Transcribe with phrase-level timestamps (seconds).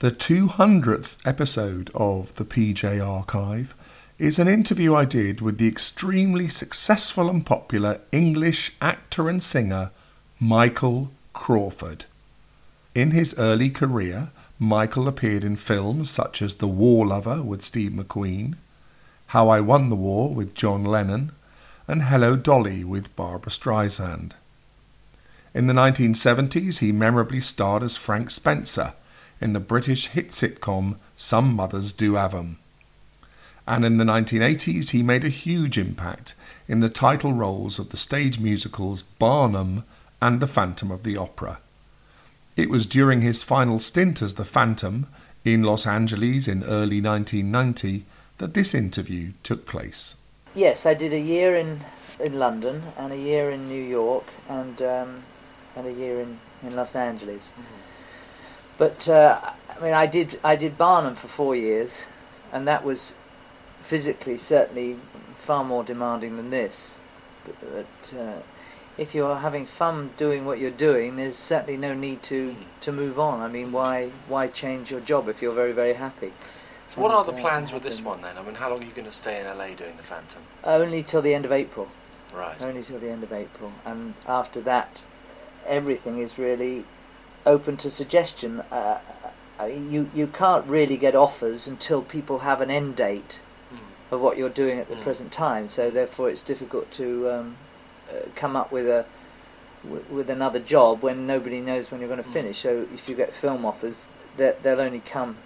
[0.00, 3.74] The 200th episode of the PJ Archive
[4.16, 9.90] is an interview I did with the extremely successful and popular English actor and singer
[10.38, 12.04] Michael Crawford.
[12.94, 14.28] In his early career,
[14.60, 18.54] Michael appeared in films such as The War Lover with Steve McQueen,
[19.34, 21.32] How I Won the War with John Lennon,
[21.88, 24.34] and Hello Dolly with Barbra Streisand.
[25.52, 28.92] In the 1970s, he memorably starred as Frank Spencer
[29.40, 32.58] in the British hit sitcom Some Mothers Do Have 'Em.
[33.66, 36.34] And in the 1980s, he made a huge impact
[36.66, 39.84] in the title roles of the stage musicals Barnum
[40.22, 41.58] and The Phantom of the Opera.
[42.56, 45.06] It was during his final stint as the Phantom
[45.44, 48.04] in Los Angeles in early 1990
[48.38, 50.16] that this interview took place.
[50.54, 51.84] Yes, I did a year in
[52.18, 55.22] in London and a year in New York and um,
[55.76, 57.50] and a year in, in Los Angeles.
[57.52, 57.87] Mm-hmm.
[58.78, 62.04] But uh, I mean, I did I did Barnum for four years,
[62.52, 63.14] and that was
[63.82, 64.96] physically certainly
[65.36, 66.94] far more demanding than this.
[67.44, 68.42] But, but uh,
[68.96, 73.18] if you're having fun doing what you're doing, there's certainly no need to, to move
[73.18, 73.40] on.
[73.40, 76.32] I mean, why why change your job if you're very very happy?
[76.94, 78.38] So, what are the uh, plans with this one then?
[78.38, 80.42] I mean, how long are you going to stay in LA doing the Phantom?
[80.64, 81.88] Only till the end of April.
[82.34, 82.60] Right.
[82.60, 85.02] Only till the end of April, and after that,
[85.66, 86.84] everything is really
[87.46, 88.60] open to suggestion.
[88.70, 88.98] Uh,
[89.58, 93.40] uh you you can't really get offers until people have an end date
[93.72, 93.78] mm.
[94.12, 95.02] of what you're doing at the mm.
[95.02, 95.68] present time.
[95.68, 97.56] So therefore, it's difficult to um,
[98.10, 99.04] uh, come up with a
[100.10, 102.32] with another job when nobody knows when you're going to mm.
[102.32, 102.58] finish.
[102.58, 105.36] So if you get film offers, they'll only come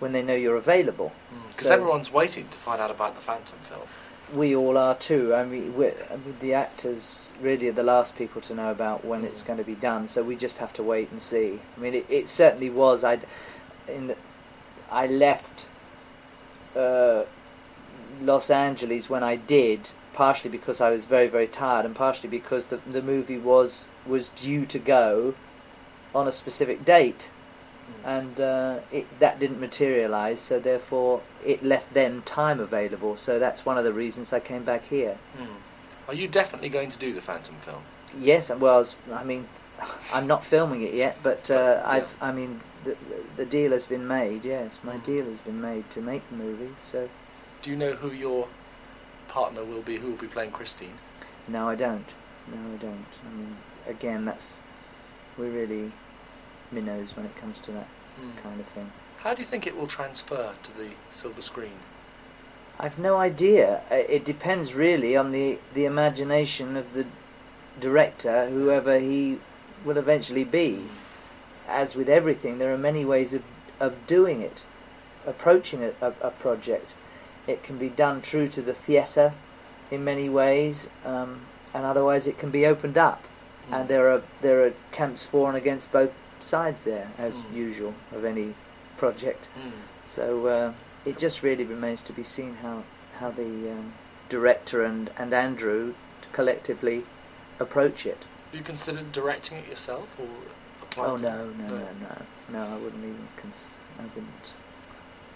[0.00, 1.12] when they know you're available.
[1.48, 1.68] Because mm.
[1.68, 3.88] so everyone's waiting to find out about the Phantom film.
[4.32, 5.34] We all are too.
[5.34, 9.22] I mean, I mean, the actors really are the last people to know about when
[9.22, 9.26] mm.
[9.26, 10.08] it's going to be done.
[10.08, 11.60] So we just have to wait and see.
[11.76, 13.04] I mean, it, it certainly was.
[13.04, 13.20] I,
[13.86, 14.16] in the,
[14.90, 15.66] I left
[16.74, 17.24] uh,
[18.20, 22.66] Los Angeles when I did partially because I was very very tired, and partially because
[22.66, 25.34] the the movie was was due to go
[26.14, 27.28] on a specific date.
[28.04, 30.40] And uh, it, that didn't materialise.
[30.40, 33.16] So therefore, it left them time available.
[33.16, 35.16] So that's one of the reasons I came back here.
[35.38, 35.46] Mm.
[36.08, 37.82] Are you definitely going to do the Phantom film?
[38.18, 39.48] Yes, well, I mean,
[40.12, 42.96] I'm not filming it yet, but uh, I've, I mean, the,
[43.36, 44.44] the deal has been made.
[44.44, 45.04] Yes, my mm.
[45.04, 46.74] deal has been made to make the movie.
[46.80, 47.08] So.
[47.62, 48.48] Do you know who your
[49.28, 50.98] partner will be who will be playing Christine?
[51.48, 52.06] No, I don't.
[52.46, 53.06] No, I don't.
[53.26, 53.56] I mean,
[53.88, 54.60] again, that's
[55.36, 55.90] we're really
[56.74, 57.86] minnows when it comes to that
[58.20, 58.42] mm.
[58.42, 58.90] kind of thing.
[59.18, 61.78] How do you think it will transfer to the silver screen?
[62.78, 63.82] I've no idea.
[63.90, 67.06] It depends really on the the imagination of the
[67.80, 69.38] director, whoever he
[69.84, 70.76] will eventually be.
[70.76, 70.88] Hmm.
[71.66, 73.42] As with everything, there are many ways of
[73.80, 74.66] of doing it,
[75.26, 76.94] approaching a, a, a project.
[77.46, 79.32] It can be done true to the theatre
[79.90, 81.42] in many ways, um,
[81.72, 83.22] and otherwise it can be opened up.
[83.70, 83.80] Mm.
[83.80, 87.54] And there are there are camps for and against both sides there, as mm.
[87.54, 88.54] usual of any
[88.96, 89.48] project.
[89.58, 89.72] Mm.
[90.06, 90.72] So uh,
[91.04, 92.84] it just really remains to be seen how
[93.18, 93.94] how the um,
[94.28, 95.94] director and and Andrew
[96.32, 97.04] collectively
[97.58, 98.18] approach it.
[98.50, 100.28] Have you considered directing it yourself, or?
[100.96, 102.74] Oh no, no, no, no, no!
[102.74, 103.28] I wouldn't even.
[103.36, 104.54] Cons- I wouldn't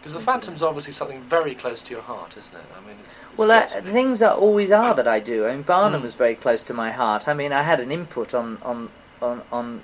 [0.01, 2.65] because the Phantom's obviously something very close to your heart, isn't it?
[2.77, 5.47] I mean, it's, it's well, uh, things are always are that I do.
[5.47, 6.05] I mean, Barnum mm.
[6.05, 7.27] was very close to my heart.
[7.27, 8.91] I mean, I had an input on on
[9.21, 9.83] on on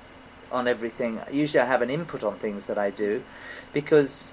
[0.53, 1.21] on everything.
[1.31, 3.23] Usually, I have an input on things that I do,
[3.73, 4.31] because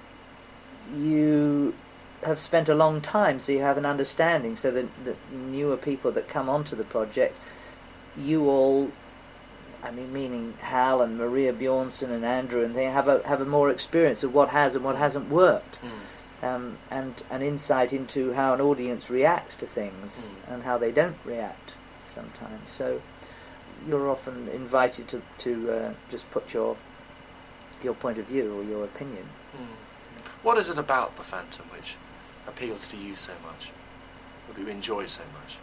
[0.96, 1.74] you
[2.22, 4.56] have spent a long time, so you have an understanding.
[4.56, 7.36] So that the newer people that come onto the project,
[8.16, 8.90] you all
[9.82, 13.44] I mean, meaning Hal and Maria Bjornson and Andrew, and they have a have a
[13.44, 16.46] more experience of what has and what hasn't worked, mm.
[16.46, 20.54] um, and an insight into how an audience reacts to things mm.
[20.54, 21.72] and how they don't react
[22.14, 22.70] sometimes.
[22.70, 23.02] So
[23.88, 26.76] you're often invited to to uh, just put your
[27.82, 29.28] your point of view or your opinion.
[29.56, 29.66] Mm.
[30.42, 31.94] What is it about the Phantom which
[32.46, 33.70] appeals to you so much,
[34.48, 35.56] or you enjoy so much?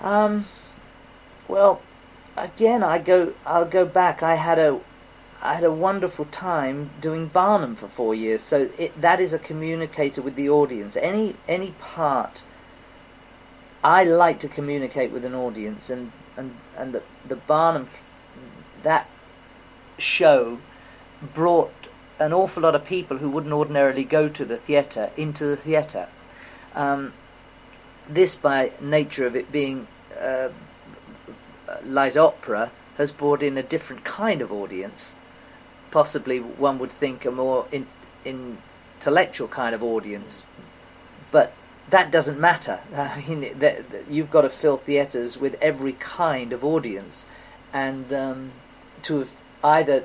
[0.00, 0.46] Um,
[1.48, 1.82] well,
[2.36, 4.22] again, I go, I'll go back.
[4.22, 4.80] I had a,
[5.42, 8.42] I had a wonderful time doing Barnum for four years.
[8.42, 10.96] So it, that is a communicator with the audience.
[10.96, 12.42] Any any part.
[13.84, 17.88] I like to communicate with an audience, and and and the the Barnum,
[18.82, 19.06] that
[19.98, 20.58] show,
[21.34, 21.72] brought
[22.18, 26.08] an awful lot of people who wouldn't ordinarily go to the theatre into the theatre.
[26.74, 27.12] Um,
[28.08, 29.86] this, by nature of it being
[30.20, 30.48] uh,
[31.84, 35.14] light opera has brought in a different kind of audience,
[35.90, 37.86] possibly one would think a more in,
[38.24, 40.44] intellectual kind of audience,
[41.30, 41.52] but
[41.90, 42.80] that doesn't matter.
[42.94, 47.24] I mean, that, that you've got to fill theatres with every kind of audience,
[47.72, 48.52] and um,
[49.02, 49.28] to
[49.62, 50.04] either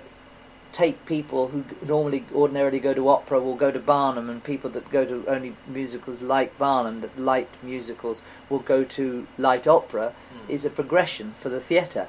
[0.71, 4.89] take people who normally ordinarily go to opera will go to Barnum, and people that
[4.91, 10.49] go to only musicals like Barnum, that like musicals, will go to light opera, Mm.
[10.49, 12.07] is a progression for the theatre,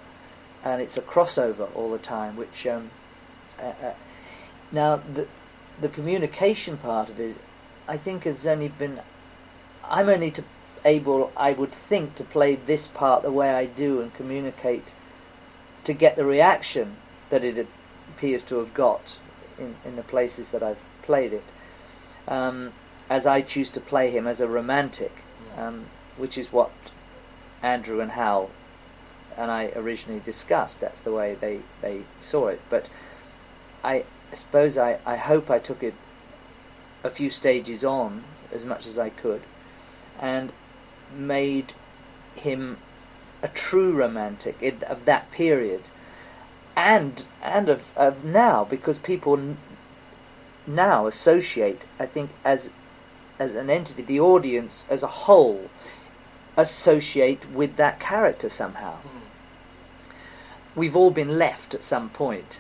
[0.63, 2.37] and it's a crossover all the time.
[2.37, 2.91] Which um,
[3.59, 3.95] uh, uh,
[4.71, 5.27] now the
[5.81, 7.37] the communication part of it,
[7.89, 9.01] I think, has only been.
[9.89, 10.45] I'm only to
[10.85, 14.93] able, I would think, to play this part the way I do and communicate
[15.85, 16.97] to get the reaction
[17.31, 17.67] that it
[18.09, 19.19] appears to have got
[19.59, 21.45] in, in the places that I've played it.
[22.29, 22.73] Um,
[23.09, 25.23] as I choose to play him as a romantic,
[25.57, 25.87] um,
[26.17, 26.71] which is what
[27.63, 28.51] Andrew and Hal
[29.37, 30.81] and I originally discussed.
[30.81, 32.61] That's the way they, they saw it.
[32.69, 32.89] But
[33.83, 35.95] I suppose I, I hope I took it
[37.03, 38.23] a few stages on
[38.53, 39.43] as much as I could
[40.21, 40.53] and
[41.17, 41.73] made
[42.37, 42.77] him
[43.43, 45.83] a true romantic in, of that period.
[46.77, 49.57] And and of, of now because people n-
[50.67, 52.71] now associate I think as
[53.39, 55.71] as an entity the audience as a whole
[56.57, 58.97] associate with that character somehow.
[58.99, 60.15] Mm.
[60.77, 62.59] we've all been left at some point.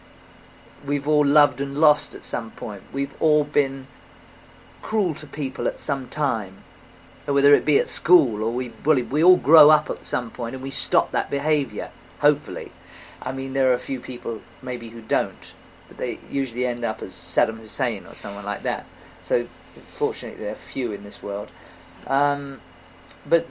[0.84, 2.82] We've all loved and lost at some point.
[2.92, 3.86] We've all been
[4.80, 6.64] cruel to people at some time
[7.32, 10.54] whether it be at school or we well, we all grow up at some point
[10.54, 11.90] and we stop that behaviour
[12.20, 12.72] hopefully.
[13.22, 15.52] I mean there are a few people maybe who don't
[15.88, 18.86] but they usually end up as Saddam Hussein or someone like that.
[19.22, 19.46] So
[19.90, 21.50] fortunately there are few in this world.
[22.06, 22.60] Um,
[23.26, 23.46] but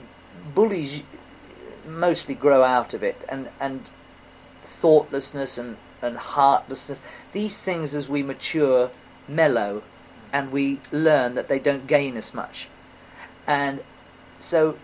[0.54, 1.02] bullies
[1.86, 3.88] mostly grow out of it and and
[4.62, 7.00] thoughtlessness and, and heartlessness.
[7.32, 8.90] These things as we mature
[9.28, 9.82] mellow
[10.32, 12.68] and we learn that they don't gain us much
[13.46, 13.80] and
[14.38, 14.76] so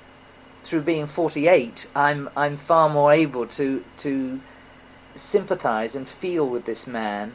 [0.62, 4.40] through being 48 I'm I'm far more able to to
[5.14, 7.32] sympathize and feel with this man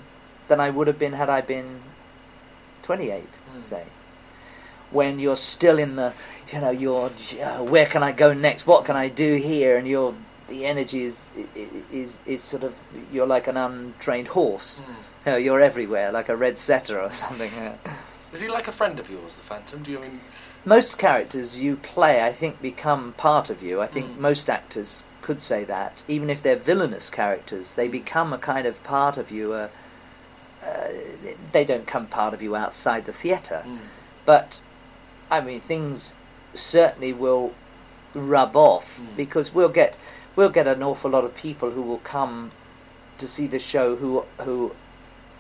[0.47, 1.81] than I would have been had I been
[2.83, 3.67] 28 Mm.
[3.67, 3.83] say
[4.91, 6.13] when you're still in the
[6.51, 7.09] you know you're
[7.43, 10.13] uh, where can I go next what can I do here and you're
[10.47, 11.25] the energy is
[11.91, 12.75] is is sort of
[13.13, 14.95] you're like an untrained horse Mm.
[15.25, 17.51] you know, you're everywhere like a red setter or something
[18.33, 19.83] Is he like a friend of yours, the Phantom?
[19.83, 20.21] Do you mean?
[20.65, 23.81] Most characters you play, I think, become part of you.
[23.81, 24.19] I think Mm.
[24.19, 26.03] most actors could say that.
[26.07, 29.53] Even if they're villainous characters, they become a kind of part of you.
[29.53, 29.67] Uh,
[30.65, 30.87] uh,
[31.51, 33.63] they don't come part of you outside the theatre.
[33.65, 33.79] Mm.
[34.25, 34.61] But,
[35.31, 36.13] I mean, things
[36.53, 37.53] certainly will
[38.13, 39.15] rub off Mm.
[39.15, 39.97] because we'll get
[40.35, 42.51] we'll get an awful lot of people who will come
[43.17, 44.73] to see the show who who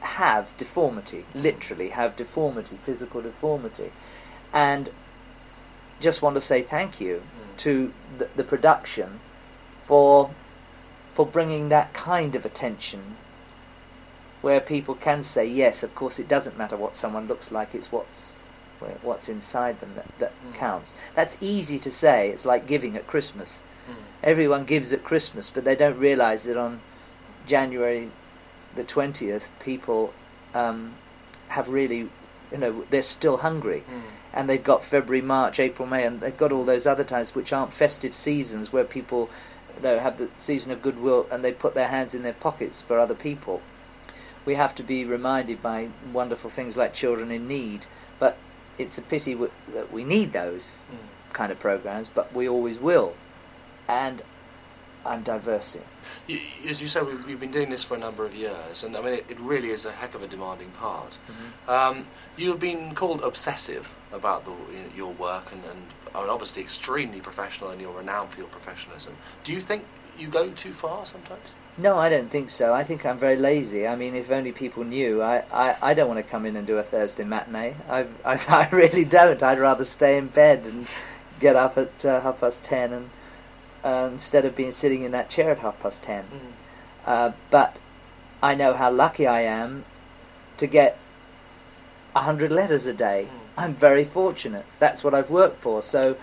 [0.01, 3.91] have deformity, literally have deformity, physical deformity,
[4.53, 4.89] and
[6.01, 7.57] just want to say thank you Mm.
[7.57, 9.19] to the, the production
[9.87, 10.29] for
[11.15, 13.15] for bringing that kind of attention
[14.41, 17.91] where people can say yes of course it doesn't matter what someone looks like it's
[17.91, 18.33] what's
[19.03, 20.55] what's inside them that, that Mm.
[20.57, 23.95] counts that's easy to say it's like giving at christmas Mm.
[24.23, 26.81] everyone gives at christmas but they don't realize that on
[27.47, 28.09] january
[28.75, 30.13] the 20th people
[30.55, 30.93] um,
[31.49, 32.09] have really
[32.51, 34.01] you know they're still hungry Mm.
[34.33, 37.51] And they've got February, March, April, May, and they've got all those other times which
[37.53, 39.29] aren't festive seasons where people
[39.77, 42.81] you know, have the season of goodwill and they put their hands in their pockets
[42.81, 43.61] for other people.
[44.45, 47.85] We have to be reminded by wonderful things like Children in Need,
[48.19, 48.37] but
[48.77, 51.33] it's a pity w- that we need those Mm.
[51.33, 53.13] kind of programs, but we always will.
[53.87, 54.21] And
[55.05, 55.83] I'm diversing.
[56.27, 58.95] You, as you say, we've, we've been doing this for a number of years, and
[58.95, 61.17] I mean, it, it really is a heck of a demanding part.
[61.67, 64.53] Um, you have been called obsessive about the,
[64.95, 65.81] your work, and, and
[66.15, 69.15] obviously extremely professional, and you're renowned for your professionalism.
[69.43, 69.83] Do you think
[70.17, 71.43] you go too far sometimes?
[71.77, 72.73] No, I don't think so.
[72.73, 73.87] I think I'm very lazy.
[73.87, 75.21] I mean, if only people knew.
[75.21, 77.75] I, I, I don't want to come in and do a Thursday matinee.
[77.89, 79.41] I, I, I really don't.
[79.41, 80.87] I'd rather stay in bed and
[81.39, 83.09] get up at uh, half past ten and
[83.83, 86.25] uh, instead of being sitting in that chair at half past ten.
[87.05, 87.77] Uh, but
[88.41, 89.85] I know how lucky I am
[90.57, 90.97] to get
[92.15, 93.27] a hundred letters a day.
[93.29, 93.39] Mm.
[93.57, 94.65] I'm very fortunate.
[94.79, 95.81] That's what I've worked for.
[95.81, 96.17] So,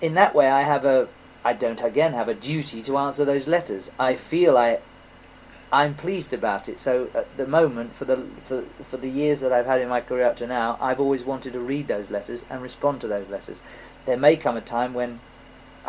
[0.00, 1.08] in that way, I have a.
[1.44, 3.90] I don't again have a duty to answer those letters.
[3.98, 4.80] I feel I.
[5.70, 6.78] I'm pleased about it.
[6.78, 10.00] So at the moment, for the for for the years that I've had in my
[10.00, 13.28] career up to now, I've always wanted to read those letters and respond to those
[13.28, 13.60] letters.
[14.06, 15.20] There may come a time when,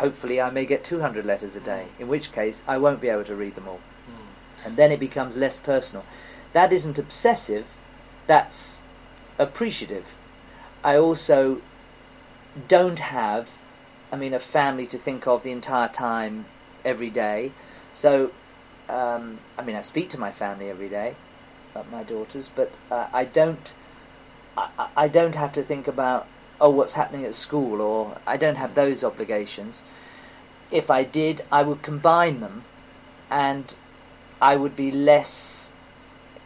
[0.00, 1.86] hopefully, I may get 200 letters a day.
[1.98, 4.66] In which case, I won't be able to read them all Mm.
[4.66, 6.04] and then it becomes less personal.
[6.52, 7.64] that isn't obsessive,
[8.26, 8.80] that's
[9.38, 10.16] appreciative.
[10.82, 11.60] I also
[12.66, 13.48] don't have,
[14.10, 16.46] I mean, a family to think of the entire time,
[16.84, 17.52] every day.
[17.92, 18.30] So,
[18.88, 21.14] um, I mean, I speak to my family every day,
[21.92, 23.72] my daughters, but uh, I don't.
[24.56, 26.26] I, I don't have to think about
[26.60, 29.82] oh what's happening at school or I don't have those obligations.
[30.70, 32.64] If I did, I would combine them,
[33.28, 33.74] and
[34.40, 35.72] I would be less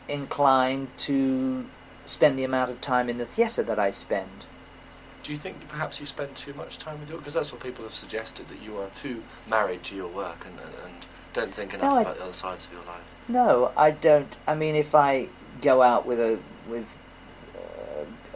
[0.09, 1.66] inclined to
[2.06, 4.44] spend the amount of time in the theatre that I spend.
[5.23, 7.18] Do you think perhaps you spend too much time with your?
[7.18, 10.59] Because that's what people have suggested that you are too married to your work and,
[10.59, 13.02] and, and don't think enough No, I- about the other sides of your life.
[13.28, 14.35] No, I don't.
[14.47, 15.28] I mean, if I
[15.62, 16.87] go out with a with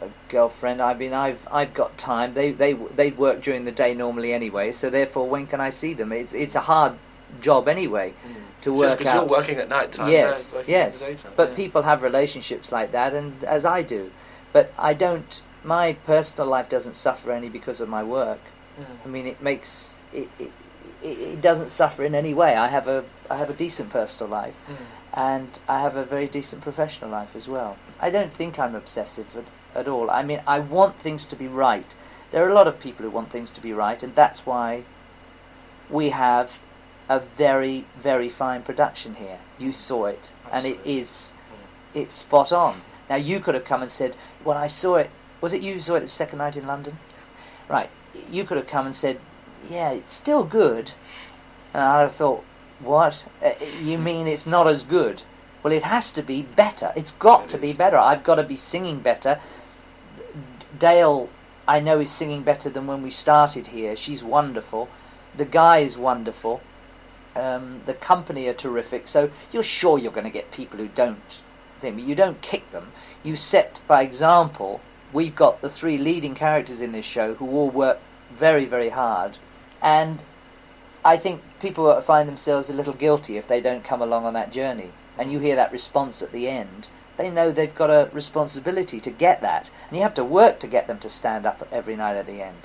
[0.01, 2.33] a girlfriend, I mean, I've I've got time.
[2.33, 5.93] They they they work during the day normally anyway, so therefore, when can I see
[5.93, 6.11] them?
[6.11, 6.93] It's it's a hard
[7.41, 8.13] job anyway
[8.61, 9.29] to Just work because out.
[9.29, 10.09] you're working at night time.
[10.11, 11.01] yes, yes.
[11.01, 11.55] Daytime, But yeah.
[11.55, 14.11] people have relationships like that, and as I do,
[14.53, 15.41] but I don't.
[15.63, 18.39] My personal life doesn't suffer any because of my work.
[18.79, 18.85] Mm.
[19.05, 20.51] I mean, it makes it, it,
[21.03, 22.55] it, doesn't suffer in any way.
[22.55, 24.75] I have a I have a decent personal life, Mm.
[25.13, 27.75] and I have a very decent professional life as well.
[27.99, 29.43] I don't think I'm obsessive at,
[29.75, 30.09] at all.
[30.09, 31.95] I mean, I want things to be right.
[32.31, 34.83] There are a lot of people who want things to be right, and that's why
[35.89, 36.59] we have
[37.09, 39.39] a very very fine production here.
[39.57, 40.99] You saw it, and it Absolutely.
[40.99, 41.33] is
[41.93, 42.81] it's spot on.
[43.09, 45.09] Now you could have come and said, "Well, I saw it.
[45.41, 46.99] Was it you who saw it the second night in London?"
[47.67, 47.89] Right.
[48.31, 49.19] You could have come and said,
[49.69, 50.91] "Yeah, it's still good,"
[51.73, 52.43] and I'd have thought,
[52.79, 53.23] "What?
[53.43, 55.23] Uh, you mean it's not as good?"
[55.63, 56.93] Well, it has to be better.
[56.95, 57.97] It's got It to be better.
[57.97, 59.39] I've got to be singing better.
[60.77, 61.29] Dale,
[61.67, 63.95] I know, is singing better than when we started here.
[63.95, 64.89] She's wonderful.
[65.35, 66.61] The guy is wonderful.
[67.35, 69.07] Um, the company are terrific.
[69.07, 71.41] So you're sure you're going to get people who don't
[71.79, 72.91] think, you don't kick them.
[73.23, 74.81] You set by example.
[75.11, 77.99] We've got the three leading characters in this show who all work
[78.31, 79.37] very, very hard,
[79.81, 80.19] and
[81.03, 84.51] I think people find themselves a little guilty if they don't come along on that
[84.51, 84.91] journey.
[85.17, 86.87] And you hear that response at the end.
[87.19, 90.67] They know they've got a responsibility to get that, and you have to work to
[90.67, 92.55] get them to stand up every night at the end.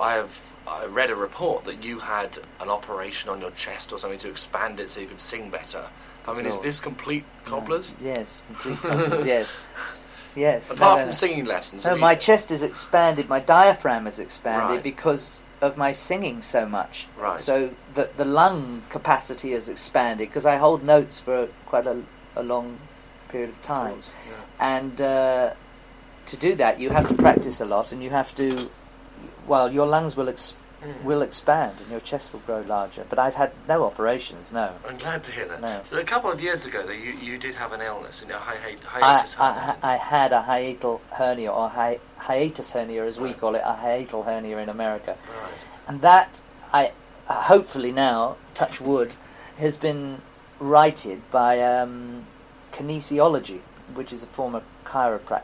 [0.00, 3.98] I have I read a report that you had an operation on your chest or
[3.98, 5.84] something to expand it so you could sing better.
[6.28, 7.92] I mean, is this complete cobblers?
[8.00, 9.56] Yes, complete cobblers, yes,
[10.36, 10.70] yes.
[10.70, 11.12] Apart No, no, from no.
[11.12, 14.82] singing lessons, No, my chest is expanded, my diaphragm is expanded Right.
[14.84, 17.08] because of my singing so much.
[17.18, 17.40] Right.
[17.40, 22.02] So the the lung capacity is expanded because I hold notes for quite a,
[22.36, 22.78] a long
[23.28, 24.76] period of Of time, course, yeah.
[24.76, 25.50] and uh,
[26.26, 28.70] to do that you have to practice a lot, and you have to.
[29.46, 30.54] Well, your lungs will ex-
[30.84, 31.04] Mm.
[31.04, 33.06] will expand and your chest will grow larger.
[33.08, 34.52] But I've had no operations.
[34.52, 34.72] No.
[34.86, 35.62] I'm glad to hear that.
[35.62, 35.80] No.
[35.84, 38.36] So a couple of years ago, though, you, you did have an illness, in a
[38.38, 39.36] hi- hi- I, hiatus.
[39.38, 39.76] I, hernia.
[39.82, 44.26] I had a hiatal hernia or hi, hiatus hernia, as we call it, a hiatal
[44.26, 45.16] hernia in America.
[45.26, 45.64] Right.
[45.88, 46.40] and that
[46.74, 46.92] I
[47.26, 49.14] hopefully now touch wood
[49.56, 50.20] has been
[50.60, 52.26] righted by um,
[52.76, 53.60] kinesiology,
[53.94, 55.42] which is a form of chiropractic.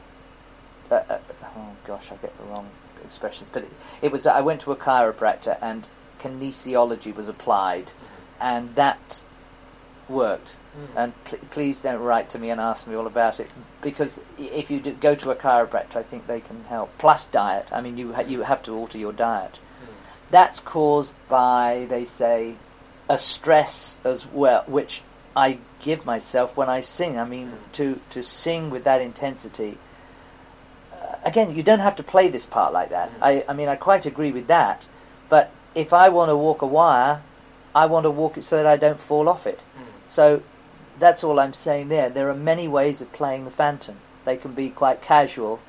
[0.90, 1.18] Uh, uh,
[1.56, 2.68] oh gosh, I get the wrong
[3.04, 3.70] expressions, but it,
[4.02, 4.26] it was.
[4.26, 5.88] I went to a chiropractor and
[6.20, 7.92] kinesiology was applied,
[8.40, 9.22] and that
[10.08, 10.56] worked.
[10.96, 13.50] And pl- please don't write to me and ask me all about it
[13.82, 16.96] because if you go to a chiropractor, I think they can help.
[16.98, 17.68] Plus diet.
[17.72, 19.58] I mean, you ha- you have to alter your diet.
[20.30, 22.56] That's caused by, they say,
[23.08, 25.02] a stress as well, which
[25.36, 27.18] I give myself when I sing.
[27.18, 29.76] I mean, to to sing with that intensity.
[30.92, 33.10] Uh, again, you don't have to play this part like that.
[33.20, 34.86] I I mean, I quite agree with that.
[35.28, 37.20] But if I want to walk a wire,
[37.74, 39.60] I want to walk it so that I don't fall off it.
[40.08, 40.42] So
[40.98, 42.10] that's all I'm saying there.
[42.10, 43.96] There are many ways of playing the phantom.
[44.24, 45.60] They can be quite casual,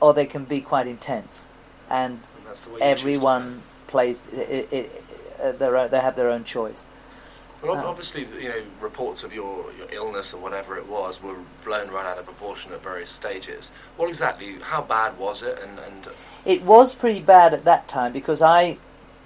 [0.00, 1.46] or they can be quite intense,
[1.88, 4.22] and And that's the way you choose to everyone plays.
[4.32, 5.04] It, it,
[5.42, 6.86] uh, their own, they have their own choice.
[7.64, 7.88] Well, Oh.
[7.88, 12.04] obviously, you know, reports of your, your illness or whatever it was were blown right
[12.04, 13.72] out of proportion at various stages.
[13.96, 14.58] What exactly?
[14.60, 15.58] How bad was it?
[15.62, 16.08] And and
[16.44, 18.76] It was pretty bad at that time because I,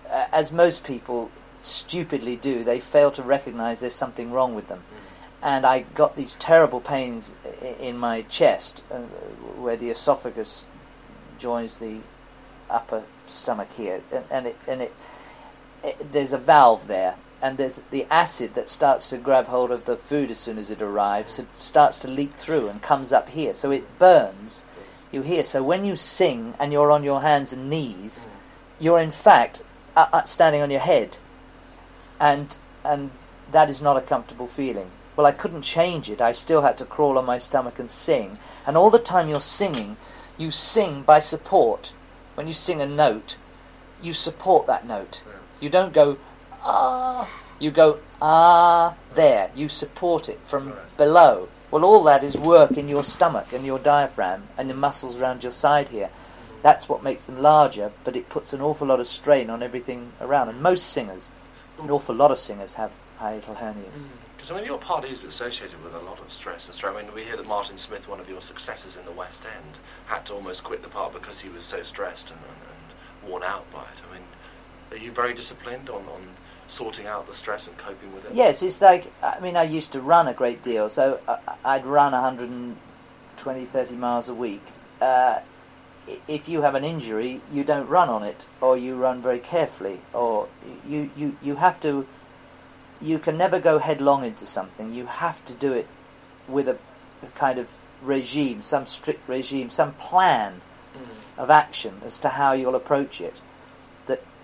[0.09, 1.31] uh, as most people
[1.61, 4.83] stupidly do, they fail to recognise there's something wrong with them.
[5.43, 7.33] And I got these terrible pains
[7.81, 8.99] in my chest, uh,
[9.57, 10.69] where the esophagus
[11.39, 11.99] joins the
[12.71, 14.95] upper stomach here, and, and it and it,
[15.85, 19.85] it there's a valve there, and there's the acid that starts to grab hold of
[19.85, 21.39] the food as soon as it arrives.
[21.39, 24.65] It starts to leak through and comes up here, so it burns.
[25.13, 25.45] You hear.
[25.45, 28.27] So when you sing and you're on your hands and knees,
[28.79, 29.63] you're in fact
[29.97, 31.19] uh, uh, standing on your head,
[32.21, 33.11] and and
[33.53, 34.91] that is not a comfortable feeling.
[35.17, 36.21] Well, I couldn't change it.
[36.21, 38.39] I still had to crawl on my stomach and sing.
[38.67, 39.97] And all the time you're singing,
[40.37, 41.93] you sing by support.
[42.37, 43.37] When you sing a note,
[44.01, 45.23] you support that note.
[45.59, 46.19] You don't go
[46.69, 47.29] ah.
[47.59, 49.51] You go ah there.
[49.55, 50.97] You support it from Right.
[50.97, 51.49] below.
[51.71, 55.43] Well, all that is work in your stomach and your diaphragm and the muscles around
[55.43, 56.11] your side here.
[56.63, 60.13] That's what makes them larger, but it puts an awful lot of strain on everything
[60.21, 60.49] around.
[60.49, 61.31] And most singers,
[61.79, 64.07] an awful lot of singers, have hiatal hernias.
[64.37, 66.95] Because I mean, your part is associated with a lot of stress and stress.
[66.95, 69.79] I mean, we hear that Martin Smith, one of your successors in the West End,
[70.07, 73.43] had to almost quit the part because he was so stressed and, and, and worn
[73.43, 74.01] out by it.
[74.09, 74.25] I mean,
[74.93, 76.23] are you very disciplined on, on
[76.69, 78.33] sorting out the stress and coping with it?
[78.35, 81.87] Yes, it's like I mean I used to run a great deal, so I- I'd
[81.87, 84.63] run 120, 30 miles a week.
[85.01, 85.41] Uh,
[86.27, 90.01] if you have an injury, you don't run on it, or you run very carefully,
[90.13, 90.49] or
[90.87, 92.07] you you you have to.
[93.01, 94.93] You can never go headlong into something.
[94.93, 95.87] You have to do it
[96.49, 96.77] with a,
[97.23, 97.69] a kind of
[98.03, 100.61] regime, some strict regime, some plan
[100.97, 101.43] Mm.
[101.43, 103.35] of action as to how you'll approach it.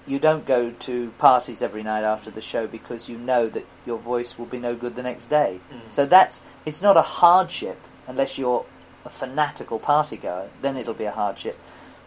[0.06, 3.98] You don't go to parties every night after the show because you know that your
[3.98, 5.60] voice will be no good the next day.
[5.72, 5.90] Mm.
[5.90, 8.66] So that's it's not a hardship unless you're
[9.04, 10.48] a fanatical party goer.
[10.62, 11.58] Then it'll be a hardship.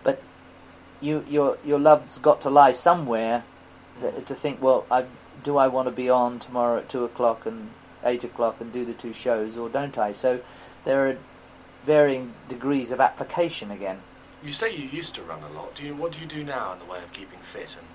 [0.04, 0.22] But
[1.02, 3.44] you your your love's got to lie somewhere
[4.00, 4.62] th- to think.
[4.62, 5.06] Well, I,
[5.44, 7.70] do I want to be on tomorrow at two o'clock and
[8.04, 10.12] eight o'clock and do the two shows, or don't I?
[10.12, 10.42] So
[10.86, 11.18] there are
[11.86, 14.00] varying degrees of application again.
[14.44, 15.76] You say you used to run a lot.
[15.76, 15.96] Do you?
[15.96, 17.87] What do you do now in the way of keeping fit and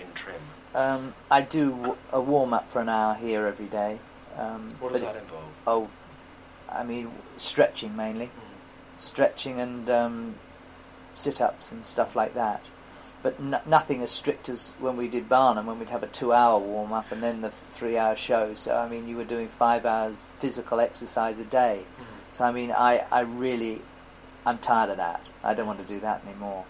[0.00, 0.40] in trim?
[0.74, 3.98] Um, I do w- a warm up for an hour here every day.
[4.36, 5.52] Um, What does that involve?
[5.66, 5.88] Oh,
[6.68, 8.30] I mean stretching mainly,
[8.98, 10.34] stretching and um,
[11.14, 12.64] sit ups and stuff like that.
[13.22, 16.58] But n- nothing as strict as when we did Barnum, when we'd have a two-hour
[16.58, 18.52] warm-up and then the three-hour show.
[18.54, 21.84] So I mean, you were doing five hours physical exercise a day.
[22.32, 23.80] So I mean, I, I really,
[24.44, 25.20] I'm tired of that.
[25.42, 26.64] I don't want to do that anymore.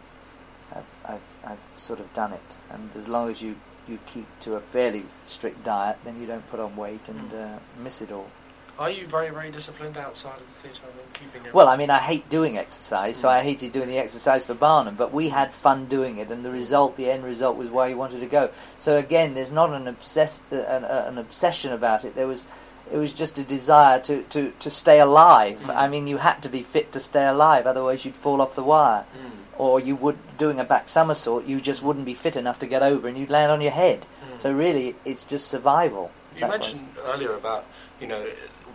[1.04, 3.56] I've, I've, I've sort of done it, and as long as you,
[3.88, 7.58] you keep to a fairly strict diet, then you don't put on weight and uh,
[7.82, 8.28] miss it all.
[8.76, 10.82] Are you very, very disciplined outside of the theatre?
[10.82, 11.54] I mean, keeping it.
[11.54, 13.32] Well, I mean, I hate doing exercise, so Mm.
[13.32, 16.50] I hated doing the exercise for Barnum, but we had fun doing it, and the
[16.50, 18.50] result, the end result, was where you wanted to go.
[18.78, 22.16] So again, there's not an obsess, uh, an, uh, an obsession about it.
[22.16, 22.46] There was,
[22.92, 25.60] it was just a desire to, to, to stay alive.
[25.60, 25.76] Mm.
[25.76, 28.64] I mean, you had to be fit to stay alive, otherwise you'd fall off the
[28.64, 29.30] wire, Mm.
[29.58, 31.46] Or you would doing a back somersault.
[31.46, 34.00] You just wouldn't be fit enough to get over, and you'd land on your head.
[34.32, 34.40] Mm.
[34.40, 36.10] So really, it's just survival.
[36.34, 36.68] You that was.
[36.68, 37.64] mentioned earlier about
[38.00, 38.26] you know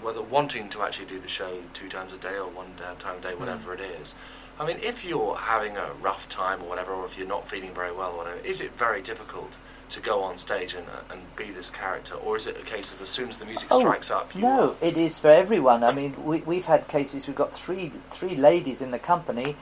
[0.02, 2.68] whether wanting to actually do the show two times a day or one
[3.00, 3.39] time a day, Hmm.
[3.42, 4.15] whatever it is.
[4.60, 7.74] I mean, if you're having a rough time or whatever, or if you're not feeling
[7.74, 9.52] very well, or whatever, is it very difficult
[9.89, 12.92] to go on stage and uh, and be this character, or is it a case
[12.94, 15.84] of as soon as the music Oh, strikes up, you No, it is for everyone.
[15.84, 17.26] I mean, we, we've had cases.
[17.28, 19.56] We've got three three ladies in the company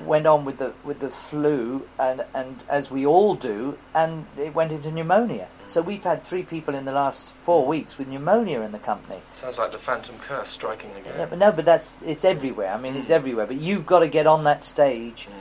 [0.00, 4.54] went on with the with the flu, and and as we all do, and it
[4.54, 5.48] went into pneumonia.
[5.66, 9.20] So we've had three people in the last four weeks with pneumonia in the company.
[9.34, 11.14] sounds like the phantom curse striking again.
[11.18, 12.72] Yeah, but no, but that's it's everywhere.
[12.72, 13.18] I mean, it's Mm.
[13.20, 13.46] everywhere.
[13.46, 15.32] But you've got to get on that stage Mm.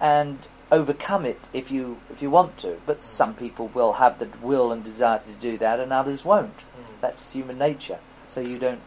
[0.00, 0.38] and
[0.72, 2.78] overcome it if you if you want to.
[2.86, 6.58] But some people will have the will and desire to do that, and others won't.
[6.58, 7.00] Mm.
[7.00, 7.98] That's human nature.
[8.26, 8.80] So you don't,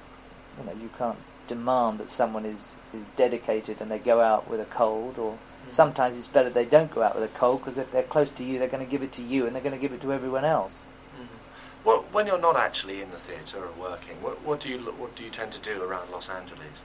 [0.58, 1.18] you know, you can't
[1.50, 5.18] demand that someone is is dedicated and they go out with a cold.
[5.20, 5.74] Or Mm.
[5.74, 8.44] sometimes it's better they don't go out with a cold because if they're close to
[8.44, 10.14] you, they're going to give it to you and they're going to give it to
[10.14, 10.76] everyone else.
[11.20, 11.38] Mhm.
[11.84, 15.16] Well, when you're not actually in the theatre or working, what, what do you what
[15.18, 16.78] do you tend to do around Los Angeles?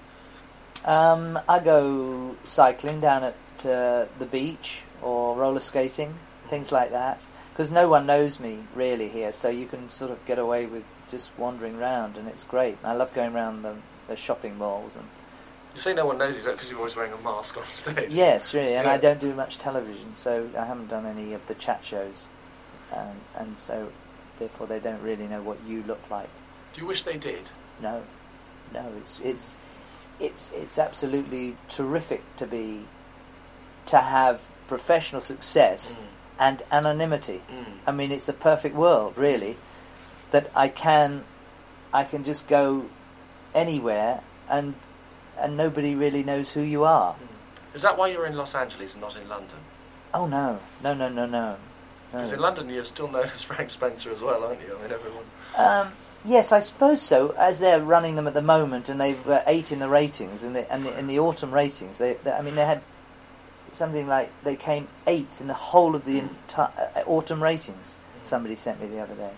[0.85, 6.15] Um, I go cycling down at uh, the beach or roller skating,
[6.51, 7.21] things like that.
[7.53, 10.83] Because no one knows me really here, so you can sort of get away with
[11.09, 12.77] just wandering around, and it's great.
[12.83, 13.77] I love going around the,
[14.09, 15.05] the shopping malls and
[15.75, 18.11] You say no one knows you that because you're always wearing a mask on stage.
[18.11, 18.93] Yes, really, and Yeah.
[18.93, 22.27] I don't do much television, so I haven't done any of the chat shows,
[22.93, 23.91] um, and so
[24.39, 26.29] therefore they don't really know what you look like.
[26.73, 27.51] Do you wish they did?
[27.81, 28.03] No,
[28.73, 29.57] no, it's it's
[30.21, 32.85] it's it's absolutely terrific to be
[33.87, 35.97] to have professional success
[36.39, 37.43] and anonymity.
[37.51, 37.65] Mm.
[37.87, 39.57] I mean, it's a perfect world, really,
[40.31, 41.25] that I can
[41.93, 42.87] I can just go
[43.55, 44.75] anywhere and
[45.39, 47.17] and nobody really knows who you are.
[47.75, 49.59] Is that why you're in Los Angeles and not in London?
[50.13, 51.57] Oh no, no, no, no, no.
[52.13, 52.37] Because no.
[52.37, 54.77] in London you're still known as Frank Spencer as well, aren't you?
[54.79, 55.25] I mean, everyone.
[55.57, 55.93] Um,
[56.25, 57.31] yes, I suppose so.
[57.31, 60.55] As they're running them at the moment, and they've got eight in the ratings, and
[60.55, 62.83] the, and the, in the autumn ratings, they, they, I mean, they had
[63.73, 67.97] something like they came eighth in the whole of the entire uh, autumn ratings.
[68.23, 69.33] Somebody sent me the other day,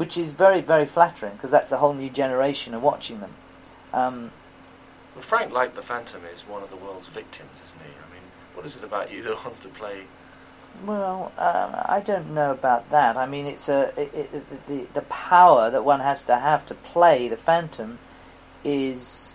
[0.00, 3.34] which is very very flattering because that's a whole new generation of watching them.
[3.92, 4.30] Um,
[5.14, 7.92] Well, Frank, like the Phantom, is one of the world's victims, isn't he?
[8.06, 10.04] I mean, what is it about you that wants to play?
[10.86, 13.18] Well, um, I don't know about that.
[13.18, 16.74] I mean, it's a it, it, the the power that one has to have to
[16.74, 17.98] play the Phantom
[18.64, 19.34] is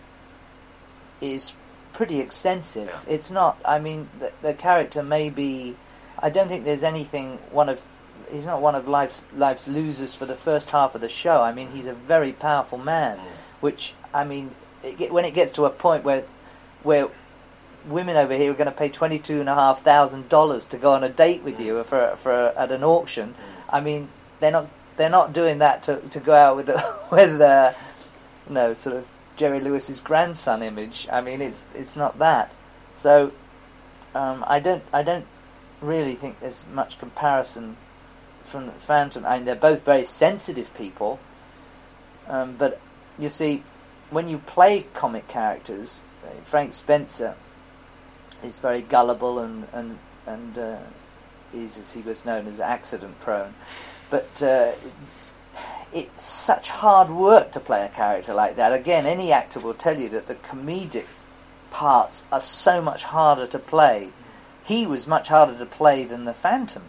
[1.22, 1.54] is
[1.94, 2.88] pretty extensive.
[2.88, 3.14] Yeah.
[3.14, 3.60] It's not.
[3.64, 5.76] I mean, the, the character may be.
[6.18, 7.84] I don't think there's anything one of.
[8.32, 11.42] He's not one of life's life's losers for the first half of the show.
[11.42, 13.20] I mean, he's a very powerful man,
[13.62, 14.52] which I mean,
[14.84, 16.24] it, get- when it gets to a point where
[16.84, 17.08] where
[17.88, 20.78] women over here are going to pay twenty two and a half thousand dollars to
[20.78, 23.36] go on a date with you for for at an auction.
[23.70, 24.10] I mean,
[24.40, 27.74] they're not they're not doing that to to go out with the, with uh,
[28.50, 31.08] no sort of Jerry Lewis's grandson image.
[31.12, 32.52] I mean, it's it's not that.
[32.96, 33.32] So
[34.16, 35.26] um, I don't I don't
[35.82, 37.76] really think there's much comparison
[38.46, 39.26] from the Phantom.
[39.26, 41.20] I mean, they're both very sensitive people,
[42.28, 42.80] um, but
[43.18, 43.64] you see,
[44.10, 47.36] when you play comic characters, uh, Frank Spencer
[48.44, 50.78] is very gullible and and and uh,
[51.54, 53.54] is, as he was known, as accident prone.
[54.10, 54.74] But uh,
[55.94, 58.74] it's such hard work to play a character like that.
[58.74, 61.06] Again, any actor will tell you that the comedic
[61.72, 64.10] parts are so much harder to play.
[64.64, 66.84] He was much harder to play than the Phantom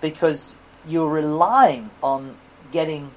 [0.00, 0.56] because
[0.88, 2.36] you're relying on
[2.72, 3.10] getting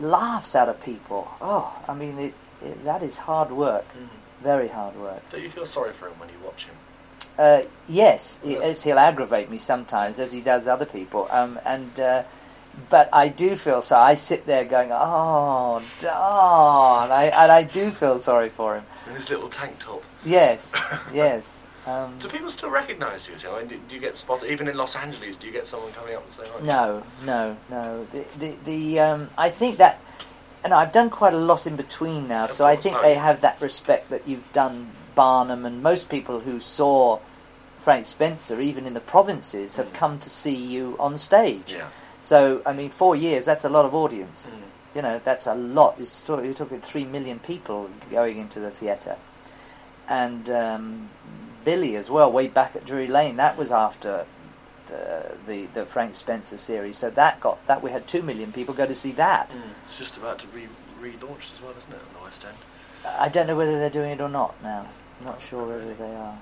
[0.00, 1.28] laughs out of people.
[1.40, 3.86] Oh, I mean, it, it, that is hard work.
[4.42, 5.26] Very hard work.
[5.30, 6.74] Do you feel sorry for him when you watch him?
[7.38, 11.28] Uh, yes, he- he'll aggravate me sometimes, as he does other people.
[11.30, 12.22] Um, and uh,
[12.90, 13.96] but I do feel so.
[13.96, 18.84] I sit there going, "Oh, darn!" I, and I do feel sorry for him.
[19.08, 20.02] In his little tank top.
[20.24, 20.72] Yes,
[21.12, 21.53] yes.
[21.86, 23.34] Um, Do people still recognise you?
[23.50, 25.36] I mean, do, do you get spotted even in Los Angeles?
[25.36, 28.06] Do you get someone coming up and saying, no, no, no.
[28.12, 30.00] The the, the um, I think that,
[30.64, 33.02] and I've done quite a lot in between now, Of so I think no.
[33.02, 37.18] they have that respect that you've done Barnum, and most people who saw
[37.80, 39.94] Frank Spencer, even in the provinces, have Mm.
[39.94, 41.72] come to see you on stage.
[41.74, 41.88] Yeah.
[42.18, 44.46] So, I mean, four years—that's a lot of audience.
[44.50, 44.96] Mm.
[44.96, 45.96] You know, that's a lot.
[45.98, 49.16] It's sort of- You're talking three million people going into the theatre,
[50.08, 51.10] and um,
[51.64, 52.30] Billy as well.
[52.30, 54.26] Way back at Drury Lane, that was after
[54.86, 56.98] the, the the Frank Spencer series.
[56.98, 59.50] So that got that we had two million people go to see that.
[59.50, 59.62] Mm.
[59.84, 60.68] It's just about to re
[61.00, 62.56] relaunch as well, isn't it, on the West End?
[63.06, 64.88] I don't know whether they're doing it or not now.
[65.20, 66.38] I'm Not sure whether they are.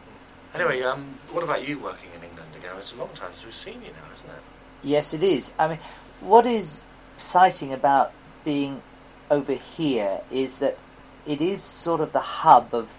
[0.55, 2.73] Anyway, um, what about you working in England again?
[2.79, 4.43] It's a long time since we've seen you now, isn't it?
[4.83, 5.53] Yes, it is.
[5.59, 5.79] I mean,
[6.21, 6.85] what is
[7.17, 8.13] exciting about
[8.45, 8.83] being
[9.31, 10.77] over here is that
[11.27, 12.93] it is sort of the hub of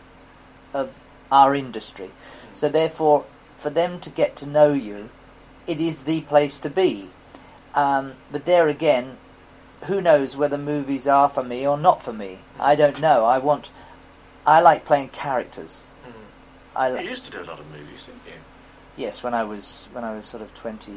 [0.73, 0.91] of
[1.33, 2.11] our industry.
[2.53, 3.25] So therefore,
[3.57, 5.09] for them to get to know you,
[5.65, 7.09] it is the place to be.
[7.73, 9.17] Um, but there again,
[9.85, 12.39] who knows whether movies are for me or not for me?
[12.59, 13.25] I don't know.
[13.25, 13.71] I want.
[14.45, 15.85] I like playing characters.
[16.75, 18.39] I You used to do a lot of movies, didn't you?
[18.95, 20.91] yes, when I was when I was sort of 20,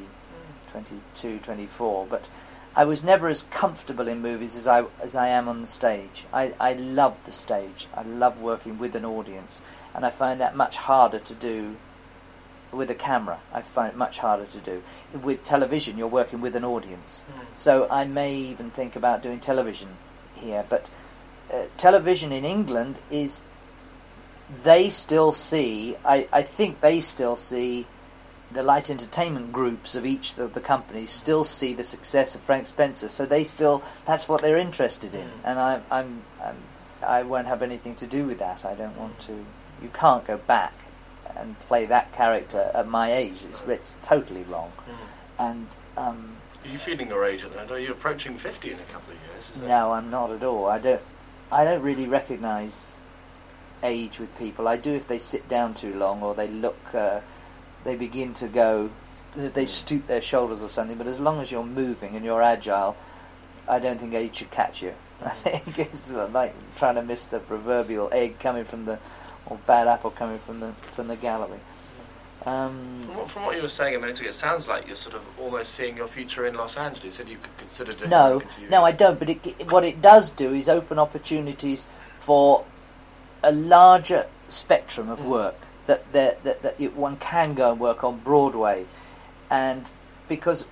[0.73, 2.29] 22, 24, but
[2.77, 6.25] I was never as comfortable in movies as I as I am on the stage.
[6.33, 7.89] I, I love the stage.
[7.95, 9.63] I love working with an audience,
[9.95, 11.77] and I find that much harder to do
[12.71, 13.41] with a camera.
[13.53, 14.83] I find it much harder to do.
[15.23, 17.25] With television, you're working with an audience.
[17.57, 19.97] So I may even think about doing television
[20.35, 20.91] here, but
[21.51, 23.41] uh, television in England is
[24.63, 25.97] they still see.
[26.05, 27.87] I, I think they still see
[28.53, 32.67] the light entertainment groups of each of the companies still see the success of Frank
[32.67, 33.09] Spencer.
[33.09, 35.45] So they still that's what they're interested in, Mm.
[35.45, 36.57] and I, I'm, I'm
[37.03, 38.65] I won't have anything to do with that.
[38.65, 39.33] I don't want to.
[39.83, 40.73] You can't go back
[41.37, 43.43] and play that character at my age.
[43.49, 44.73] It's, it's totally wrong.
[45.39, 45.67] And
[45.99, 47.73] um, Are you feeling your age at the moment?
[47.73, 49.51] Are you approaching 50 in a couple of years?
[49.55, 50.67] Is no, I'm not at all.
[50.67, 51.03] I don't.
[51.53, 52.97] I don't really recognise
[53.83, 54.67] age with people.
[54.67, 56.79] I do if they sit down too long or they look.
[56.95, 57.21] Uh,
[57.87, 58.91] they begin to go.
[59.35, 60.99] They stoop their shoulders or something.
[60.99, 62.97] But as long as you're moving and you're agile,
[63.69, 64.93] I don't think age should catch you.
[65.25, 68.99] I think it's like trying to miss the proverbial egg coming from the,
[69.47, 71.61] or bad apple coming from the from the gallery.
[72.45, 74.95] Um, From what, from what you were saying a minute ago, it sounds like you're
[74.97, 77.19] sort of almost seeing your future in Los Angeles.
[77.19, 79.19] and you could consider doing No, no, I don't.
[79.19, 81.89] But it, what it does do is open opportunities
[82.21, 82.65] for
[83.43, 85.25] a larger spectrum of Mm.
[85.29, 85.55] work
[85.87, 88.87] that that that, you, one can go and work on Broadway,
[89.51, 89.91] and
[90.29, 90.65] because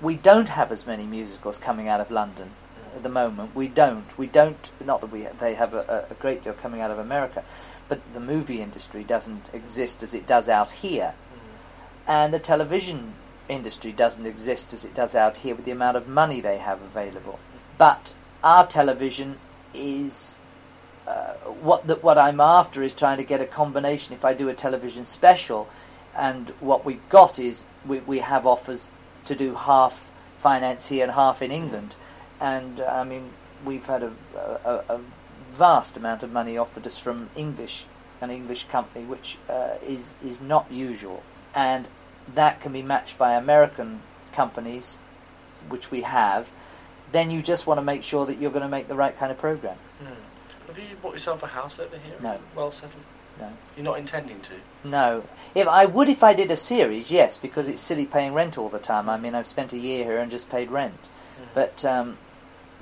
[0.00, 2.50] we don't have as many musicals coming out of London
[2.96, 4.16] at the moment, we don't.
[4.18, 4.70] We don't.
[4.84, 7.44] Not that we they have a, a great deal coming out of America,
[7.88, 12.08] but the movie industry doesn't exist as it does out here Mm.
[12.08, 13.14] and the television
[13.48, 16.80] industry doesn't exist as it does out here with the amount of money they have
[16.82, 17.38] available.
[17.78, 19.38] But our television
[19.74, 20.38] is
[21.06, 24.14] uh, what the, what I'm after is trying to get a combination.
[24.14, 25.68] If I do a television special,
[26.16, 28.88] and what we've got is we, we have offers
[29.24, 31.96] to do half finance here and half in England,
[32.40, 33.30] and uh, I mean
[33.64, 34.12] we've had a,
[34.64, 35.00] a, a,
[35.52, 37.84] vast amount of money offered us from English
[38.22, 41.22] an English company, which uh, is is not usual,
[41.54, 41.88] and
[42.34, 44.00] that can be matched by American
[44.32, 44.98] companies,
[45.68, 46.48] which we have.
[47.10, 49.30] Then you just want to make sure that you're going to make the right kind
[49.30, 49.76] of program.
[50.74, 52.16] Have you bought yourself a house over here?
[52.20, 52.38] No.
[52.54, 53.02] Well settled.
[53.38, 53.52] No.
[53.76, 54.52] You're not intending to.
[54.84, 55.24] No.
[55.54, 58.68] If I would, if I did a series, yes, because it's silly paying rent all
[58.68, 59.08] the time.
[59.08, 60.98] I mean, I've spent a year here and just paid rent.
[61.40, 61.48] Mm.
[61.54, 62.18] But um,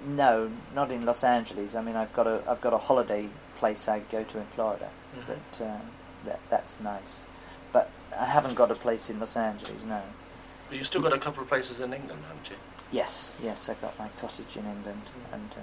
[0.06, 1.74] no, not in Los Angeles.
[1.74, 4.88] I mean, I've got a I've got a holiday place I go to in Florida.
[5.16, 5.24] Mhm.
[5.26, 5.80] But um,
[6.24, 7.22] that that's nice.
[7.72, 9.84] But I haven't got a place in Los Angeles.
[9.84, 10.02] No.
[10.68, 12.56] But you've still got a couple of places in England, haven't you?
[12.92, 15.60] Yes, yes, I've got my cottage in England, and uh,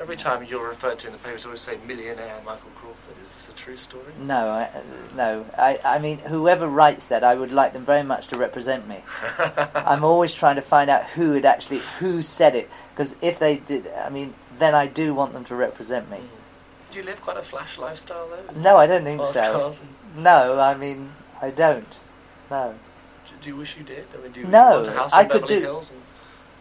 [0.00, 2.96] Every time you're referred to in the papers, always say millionaire Michael Crawford.
[3.22, 4.04] Is this a true story?
[4.20, 4.68] no, I,
[5.16, 5.44] no.
[5.58, 9.02] I I mean, whoever writes that, I would like them very much to represent me.
[9.74, 13.56] I'm always trying to find out who had actually who said it, because if they
[13.56, 16.18] did, I mean, then I do want them to represent me.
[16.18, 16.92] Mm-hmm.
[16.92, 18.60] Do you live quite a flash lifestyle though?
[18.60, 19.66] No, I don't think Fast so.
[20.14, 22.00] and- No, I mean, I don't.
[22.50, 22.74] No.
[23.26, 24.06] Do- Do you wish you did?
[24.18, 25.90] I mean, do you No, want a house in I could Beverly do- Hills?
[25.90, 26.00] And...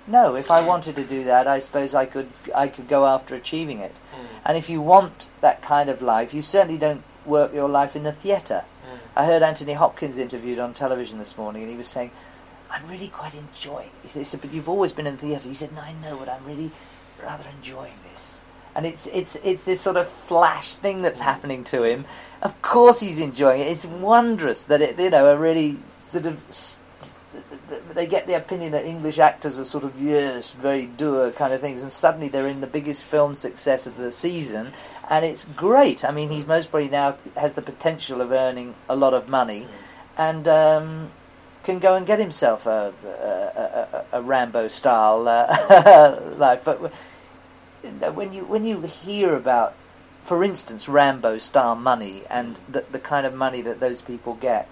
[0.08, 3.36] No, if I wanted to do that, I suppose I could I could go after
[3.36, 3.94] achieving it.
[4.12, 4.26] Hmm.
[4.46, 8.04] And if you want that kind of life, you certainly don't work your life in
[8.04, 8.64] the theatre.
[8.84, 8.98] Hmm.
[9.16, 12.12] I heard Anthony Hopkins interviewed on television this morning, and he was saying,
[12.72, 15.54] "I'm really quite enjoying." He said, he said, "But you've always been in theatre." He
[15.54, 16.72] said, "No, I know, but I'm really
[17.22, 18.42] rather enjoying this."
[18.76, 21.26] And it's it's it's this sort of flash thing that's hmm.
[21.26, 22.06] happening to him.
[22.42, 23.68] Of course, he's enjoying it.
[23.68, 26.40] It's wondrous that it, you know, a really sort of.
[27.94, 31.62] They get the opinion that English actors are sort of yes, very dour kind of
[31.62, 34.74] things, and suddenly they're in the biggest film success of the season,
[35.10, 36.04] and it's great.
[36.04, 39.68] I mean, he's most probably now has the potential of earning a lot of money,
[40.18, 41.12] and um,
[41.64, 46.64] can go and get himself a, a, a, a Rambo style uh, life.
[46.64, 46.92] But
[48.14, 49.76] when you when you hear about,
[50.24, 54.68] for instance, Rambo style money and the, the kind of money that those people get,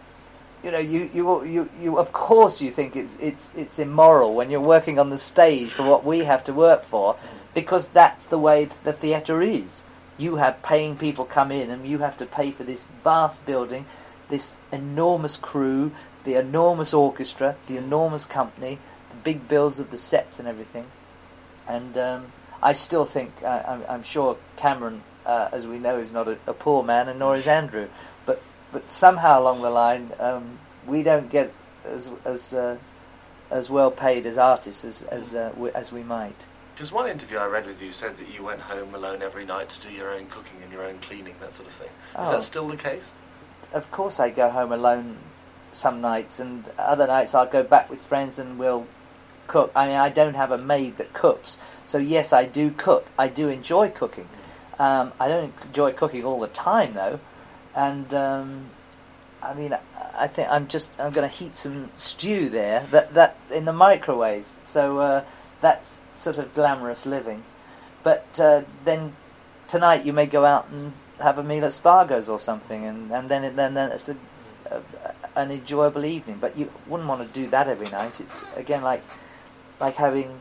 [0.63, 4.49] you know, you, you you you of course you think it's it's it's immoral when
[4.49, 7.15] you're working on the stage for what we have to work for,
[7.53, 9.83] because that's the way the theatre is.
[10.17, 13.85] You have paying people come in, and you have to pay for this vast building,
[14.29, 15.91] this enormous crew,
[16.23, 20.85] the enormous orchestra, the enormous company, the big bills of the sets and everything.
[21.67, 22.25] And um,
[22.63, 26.37] I still think, uh, I'm, I'm sure Cameron, uh, as we know, is not a,
[26.47, 27.87] a poor man, and nor is Andrew.
[28.25, 31.51] But but somehow along the line, um, we don't get
[31.85, 32.77] as as uh,
[33.49, 36.45] as well paid as artists as as uh, we, as we might.
[36.73, 39.69] Because one interview I read with you said that you went home alone every night
[39.69, 41.87] to do your own cooking and your own cleaning, that sort of thing.
[41.87, 42.31] Is Oh.
[42.31, 43.13] that still the case?
[43.73, 45.17] Of course, I go home alone
[45.71, 48.85] some nights, and other nights I'll go back with friends and we'll
[49.47, 49.71] cook.
[49.75, 53.07] I mean, I don't have a maid that cooks, so yes, I do cook.
[53.17, 54.27] I do enjoy cooking.
[54.77, 57.19] Um, I don't enjoy cooking all the time though,
[57.77, 58.65] and um,
[59.41, 63.37] I mean, I- think I'm just I'm going to heat some stew there that that
[63.51, 64.45] in the microwave.
[64.65, 65.23] So uh,
[65.61, 67.43] that's sort of glamorous living.
[68.01, 69.15] But uh, then
[69.67, 73.29] tonight you may go out and have a meal at Spago's or something, and, and
[73.29, 74.17] then then then it's a,
[74.71, 74.81] a,
[75.35, 76.39] an enjoyable evening.
[76.41, 78.19] But you wouldn't want to do that every night.
[78.19, 79.03] It's again like
[79.79, 80.39] like having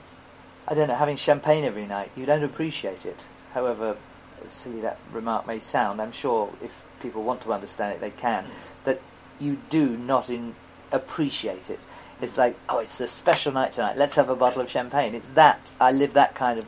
[0.66, 2.11] I don't know having champagne every night.
[2.16, 3.27] You don't appreciate it.
[3.53, 3.99] However
[4.46, 8.46] silly that remark may sound, I'm sure if people want to understand it, they can.
[8.85, 9.00] That
[9.38, 10.54] you do not in
[10.92, 11.80] appreciate it.
[12.20, 13.96] It's like, oh, it's a special night tonight.
[13.96, 15.14] Let's have a bottle of champagne.
[15.14, 16.66] It's that I live that kind of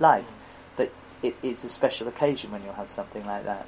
[0.00, 0.32] life.
[0.76, 0.90] That
[1.22, 3.66] it, it's a special occasion when you'll have something like that.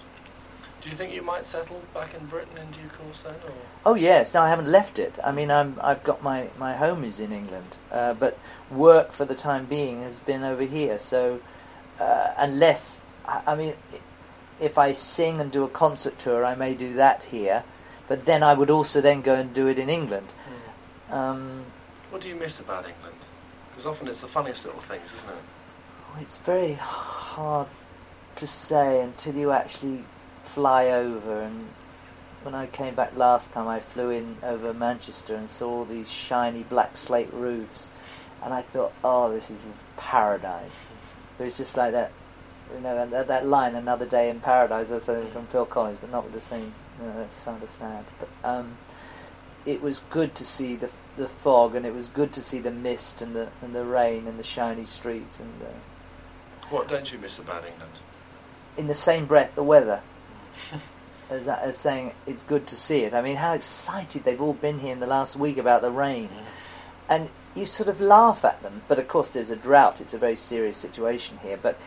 [0.80, 3.34] Do you think you might settle back in Britain in due course then?
[3.34, 3.52] Or?
[3.84, 5.12] Oh yes, no, I haven't left it.
[5.22, 8.38] I mean, I'm, I've got my, my home is in England, uh, but
[8.70, 10.98] work for the time being has been over here.
[10.98, 11.40] So
[11.98, 13.74] uh, unless, I, I mean,
[14.61, 17.64] if I sing and do a concert tour, I may do that here,
[18.09, 20.29] but then I would also then go and do it in England.
[21.11, 21.64] Um,
[22.11, 23.16] What do you miss about England?
[23.70, 25.37] Because often it's the funniest little things, isn't it?
[26.18, 27.68] it's very hard
[28.37, 30.05] to say until you actually
[30.42, 31.40] fly over.
[31.42, 31.68] And
[32.42, 36.11] when I came back last time, I flew in over Manchester and saw all these
[36.11, 37.90] shiny black slate roofs,
[38.42, 39.61] and I thought, oh, this is
[39.96, 40.85] paradise.
[41.38, 42.12] It was just like that,
[42.74, 46.11] you know, that, that line, "Another Day in Paradise," or something from Phil Collins, but
[46.11, 46.72] not with the same.
[47.00, 48.04] You know, that's sad.
[48.18, 48.76] But um,
[49.64, 52.70] it was good to see the the fog, and it was good to see the
[52.70, 57.18] mist and the and the rain and the shiny streets, and uh, What don't you
[57.18, 57.92] miss about England?
[58.76, 60.00] in the same breath the weather.
[61.30, 63.14] As, as saying it's good to see it.
[63.14, 66.28] I mean, how excited they've all been here in the last week about the rain,
[67.09, 68.83] and you sort of laugh at them.
[68.88, 70.00] But of course, there's a drought.
[70.00, 71.56] It's a very serious situation here.
[71.56, 71.78] But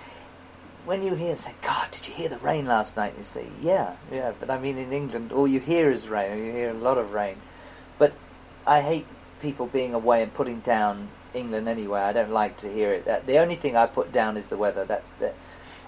[0.86, 3.96] when you hear say, "God, did you hear the rain last night?" You say, "Yeah,
[4.12, 6.46] yeah." But I mean, in England, all you hear is rain.
[6.46, 7.38] You hear a lot of rain.
[7.98, 8.14] But
[8.66, 9.06] I hate
[9.42, 12.02] people being away and putting down England anyway.
[12.02, 13.06] I don't like to hear it.
[13.06, 14.86] That, the only thing I put down is the weather.
[14.86, 15.34] That's the.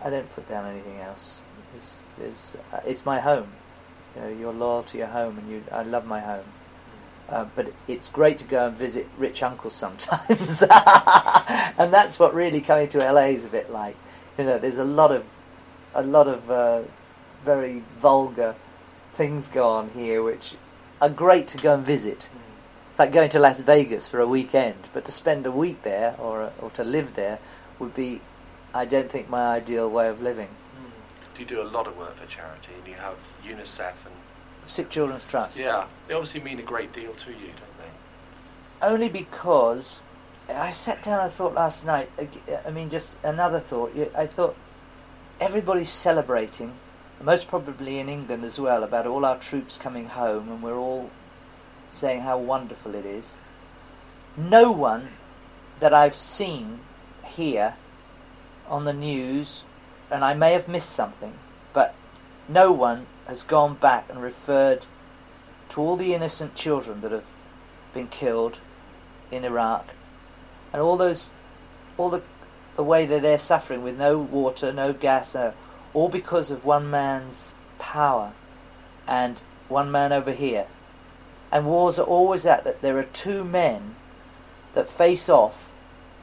[0.04, 1.42] I don't put down anything else.
[1.76, 3.48] It's, it's, uh, it's my home.
[4.16, 5.64] You know, you're loyal to your home, and you.
[5.72, 6.46] I love my home.
[7.28, 12.62] Uh, but it's great to go and visit rich uncles sometimes, and that's what really
[12.62, 13.98] coming to LA is a bit like.
[14.38, 15.24] You know, there's a lot of,
[15.94, 16.82] a lot of uh,
[17.44, 18.56] very vulgar
[19.14, 20.56] things go on here, which
[21.02, 22.28] are great to go and visit.
[22.90, 26.16] It's like going to Las Vegas for a weekend, but to spend a week there
[26.18, 27.40] or or to live there
[27.80, 28.22] would be,
[28.74, 30.50] I don't think, my ideal way of living.
[31.34, 32.72] Do you do a lot of work for charity?
[32.78, 34.16] And you have UNICEF and
[34.66, 35.58] Sick Children's Trust.
[35.58, 38.88] yeah, they obviously mean a great deal to you, don't they?
[38.88, 40.02] Only because
[40.48, 42.10] I sat down and thought last night.
[42.66, 43.96] I mean, just another thought.
[44.16, 44.56] I thought
[45.40, 46.74] everybody's celebrating,
[47.22, 51.10] most probably in England as well, about all our troops coming home, and we're all
[51.90, 53.38] saying how wonderful it is.
[54.38, 55.10] No one
[55.80, 56.80] that I've seen
[57.24, 57.76] here
[58.68, 59.64] on the news,
[60.12, 61.34] and I may have missed something,
[61.74, 61.96] but
[62.48, 64.86] no one has gone back and referred
[65.70, 67.26] to all the innocent children that have
[67.94, 68.60] been killed
[69.32, 69.95] in Iraq,
[70.76, 71.32] and all those,
[71.98, 72.22] all the,
[72.76, 75.54] the way that they're suffering with no water, no gas, uh,
[75.94, 78.34] all because of one man's power,
[79.08, 80.68] and one man over here.
[81.50, 83.96] And wars are always that that there are two men
[84.74, 85.70] that face off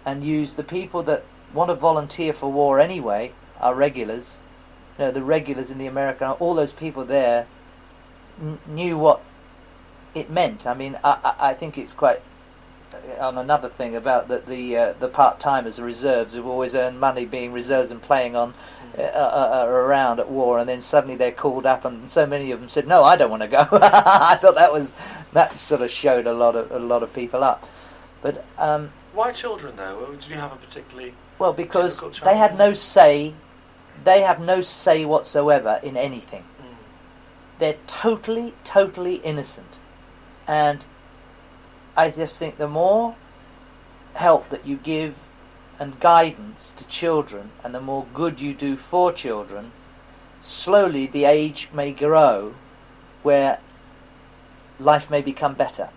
[0.05, 4.39] and use the people that want to volunteer for war anyway, are regulars,
[4.99, 7.47] you know, the regulars in the American, all those people there
[8.67, 9.23] knew what
[10.15, 10.67] it meant.
[10.67, 12.21] I mean, I, I, I think it's quite
[13.19, 17.01] on another thing about that the uh, the part timers, the reserves, who've always earned
[17.01, 18.55] money being reserves and playing on
[18.99, 22.51] uh, uh, uh, around at war, and then suddenly they're called up, and so many
[22.51, 24.95] of them said, "No, I don't want to go." I thought that was
[25.33, 27.69] that sort of showed a lot of a lot of people up,
[28.21, 28.45] but.
[28.59, 29.99] Um, Why children though?
[29.99, 31.15] Or Did you have a particularly?
[31.39, 33.35] well, because they had no say,
[34.05, 36.45] they have no say whatsoever in anything.
[37.59, 39.79] They're totally, totally innocent.
[40.49, 40.85] And
[41.97, 43.17] I just think the more
[44.15, 45.15] help that you give
[45.79, 49.73] and guidance to children, and the more good you do for children,
[50.41, 52.55] slowly the age may grow
[53.23, 53.59] where
[54.79, 55.91] life may become better.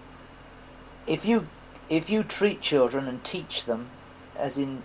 [1.08, 1.48] If you
[1.88, 3.90] if you treat children and teach them,
[4.36, 4.84] as in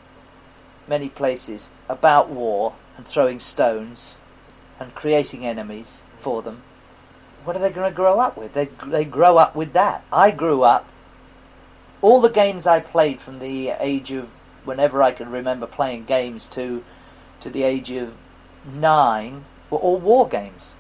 [0.86, 4.18] many places, about war and throwing stones
[4.78, 6.62] and creating enemies for them,
[7.44, 8.52] what are they going to grow up with?
[8.52, 10.04] They they grow up with that.
[10.12, 10.86] I grew up.
[12.02, 14.30] All the games I played from the age of
[14.64, 16.82] whenever I could remember playing games to
[17.40, 18.16] to the age of
[18.64, 20.74] nine were all war games.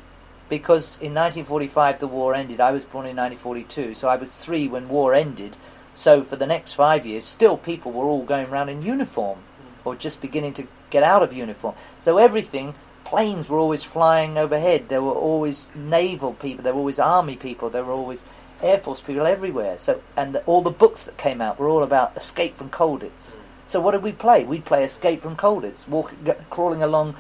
[0.48, 2.60] Because in 1945 the war ended.
[2.60, 5.56] I was born in 1942, so I was three when war ended.
[5.94, 9.40] So for the next five years, still people were all going around in uniform,
[9.84, 11.74] or just beginning to get out of uniform.
[11.98, 14.88] So everything, planes were always flying overhead.
[14.88, 16.64] There were always naval people.
[16.64, 17.70] There were always army people.
[17.70, 18.24] There were always
[18.62, 19.78] air force people everywhere.
[19.78, 23.36] So and all the books that came out were all about escape from Colditz.
[23.66, 24.42] So what did we play?
[24.42, 27.14] We'd play Escape from Colditz, walking, g- crawling along,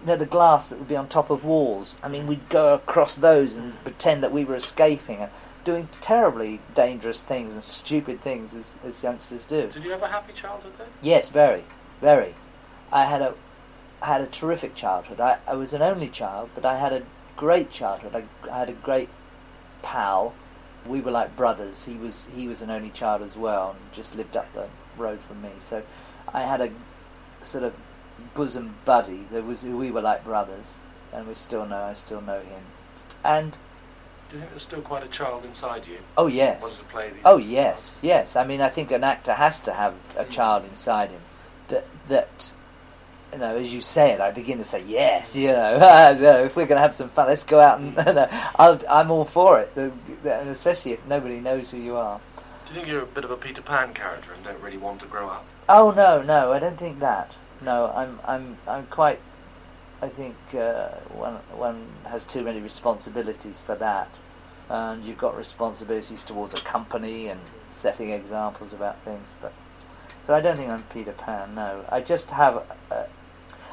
[0.00, 1.94] you know, the glass that would be on top of walls.
[2.02, 5.30] I mean, we'd go across those and pretend that we were escaping, and
[5.62, 9.66] doing terribly dangerous things and stupid things as, as youngsters do.
[9.66, 10.86] Did you have a happy childhood then?
[11.02, 11.64] Yes, very,
[12.00, 12.34] very.
[12.90, 13.34] I had a,
[14.00, 15.20] I had a terrific childhood.
[15.20, 17.02] I, I was an only child, but I had a
[17.36, 18.16] great childhood.
[18.16, 19.10] I, I had a great
[19.82, 20.32] pal.
[20.86, 21.84] We were like brothers.
[21.84, 25.20] He was he was an only child as well, and just lived up the road
[25.20, 25.50] from me.
[25.58, 25.82] So
[26.32, 26.70] I had a
[27.42, 27.74] sort of
[28.34, 29.26] bosom buddy.
[29.30, 30.74] There was we were like brothers,
[31.12, 31.82] and we still know.
[31.82, 32.64] I still know him.
[33.24, 33.52] And
[34.30, 35.98] Do you think there's still quite a child inside you?
[36.16, 38.36] oh yes, to play these Oh yes, yes.
[38.36, 40.30] I mean, I think an actor has to have a mm.
[40.30, 41.22] child inside him
[41.68, 42.52] that that
[43.32, 45.36] you know, as you say it, I begin to say yes.
[45.36, 45.78] You know,
[46.20, 47.96] no, if we're going to have some fun, let's go out and.
[48.06, 51.78] You know, I'll, I'm all for it, the, the, and especially if nobody knows who
[51.78, 52.20] you are.
[52.66, 55.00] Do you think you're a bit of a Peter Pan character and don't really want
[55.02, 55.46] to grow up?
[55.68, 57.38] Oh no, no, I don't think that.
[57.60, 59.22] No, I'm, I'm, I'm quite.
[60.02, 64.18] I think uh, one, one has too many responsibilities for that.
[64.68, 69.34] and you've got responsibilities towards a company and setting examples about things.
[69.40, 69.56] But
[70.22, 71.54] so I don't think I'm Peter Pan.
[71.54, 72.64] No, I just have.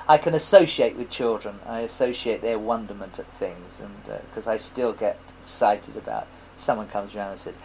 [0.10, 1.60] I can associate with children.
[1.66, 6.28] I associate their wonderment at things, and because uh, I still get excited about.
[6.56, 7.56] Someone comes around and says,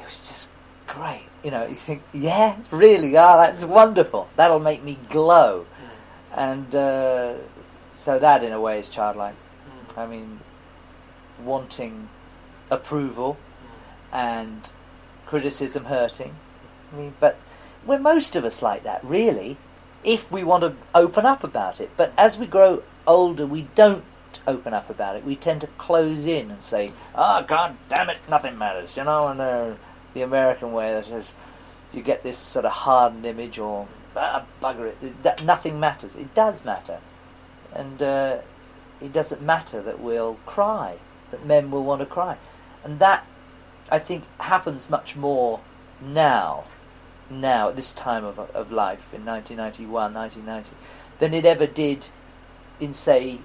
[0.00, 0.48] "It was just
[0.86, 3.16] great." You know, you think, "Yeah, really?
[3.16, 4.28] Ah, oh, that's wonderful.
[4.36, 6.38] That'll make me glow." Mm.
[6.38, 7.34] And uh,
[7.94, 9.36] so that, in a way, is childlike.
[9.36, 9.98] Mm.
[9.98, 10.40] I mean,
[11.42, 12.08] wanting
[12.70, 14.16] approval mm.
[14.16, 14.70] and
[15.26, 16.34] criticism hurting.
[16.92, 17.38] I mean, but
[17.84, 19.58] we're most of us like that, really,
[20.04, 21.90] if we want to open up about it.
[21.96, 24.04] But as we grow older, we don't
[24.46, 25.24] open up about it.
[25.24, 29.04] We tend to close in and say, "Ah, oh, God damn it, nothing matters," you
[29.04, 29.74] know, and uh,
[30.12, 31.32] the American way that says
[31.92, 36.16] you get this sort of hardened image or ah, bugger it, that nothing matters.
[36.16, 36.98] It does matter,
[37.72, 38.38] and uh,
[39.00, 40.96] it doesn't matter that we'll cry,
[41.30, 42.36] that men will want to cry,
[42.82, 43.24] and that
[43.90, 45.60] I think happens much more
[46.00, 46.64] now,
[47.30, 50.76] now at this time of, of life in 1991, 1990,
[51.18, 52.08] than it ever did
[52.80, 53.38] in say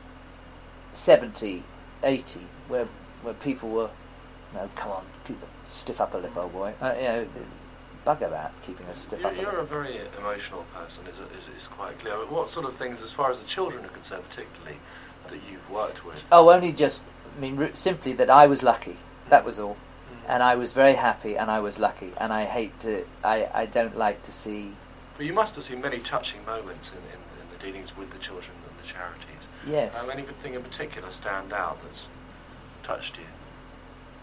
[0.94, 1.64] 70,
[2.04, 2.88] 80, where
[3.22, 3.90] where people were,
[4.54, 6.74] you know, come on, keep a stiff up a lip, old boy.
[6.82, 7.28] Uh, you know,
[8.06, 11.68] bugger that, keeping a stiff you're, upper You're a very emotional person, is, is, is
[11.68, 12.16] quite clear.
[12.16, 14.78] What sort of things, as far as the children are concerned, particularly,
[15.30, 16.24] that you've worked with?
[16.32, 17.04] Oh, only just,
[17.36, 18.98] I mean, simply that I was lucky.
[19.30, 19.78] That was all
[20.30, 22.12] and I was very happy and I was lucky.
[22.18, 24.74] And I hate to I, I don't like to see.
[25.18, 28.20] But you must have seen many touching moments in, in, in the dealings with the
[28.20, 29.44] children and the charities.
[29.68, 30.02] Yes.
[30.02, 32.08] Um, anything in particular stand out that's
[32.84, 33.26] touched you?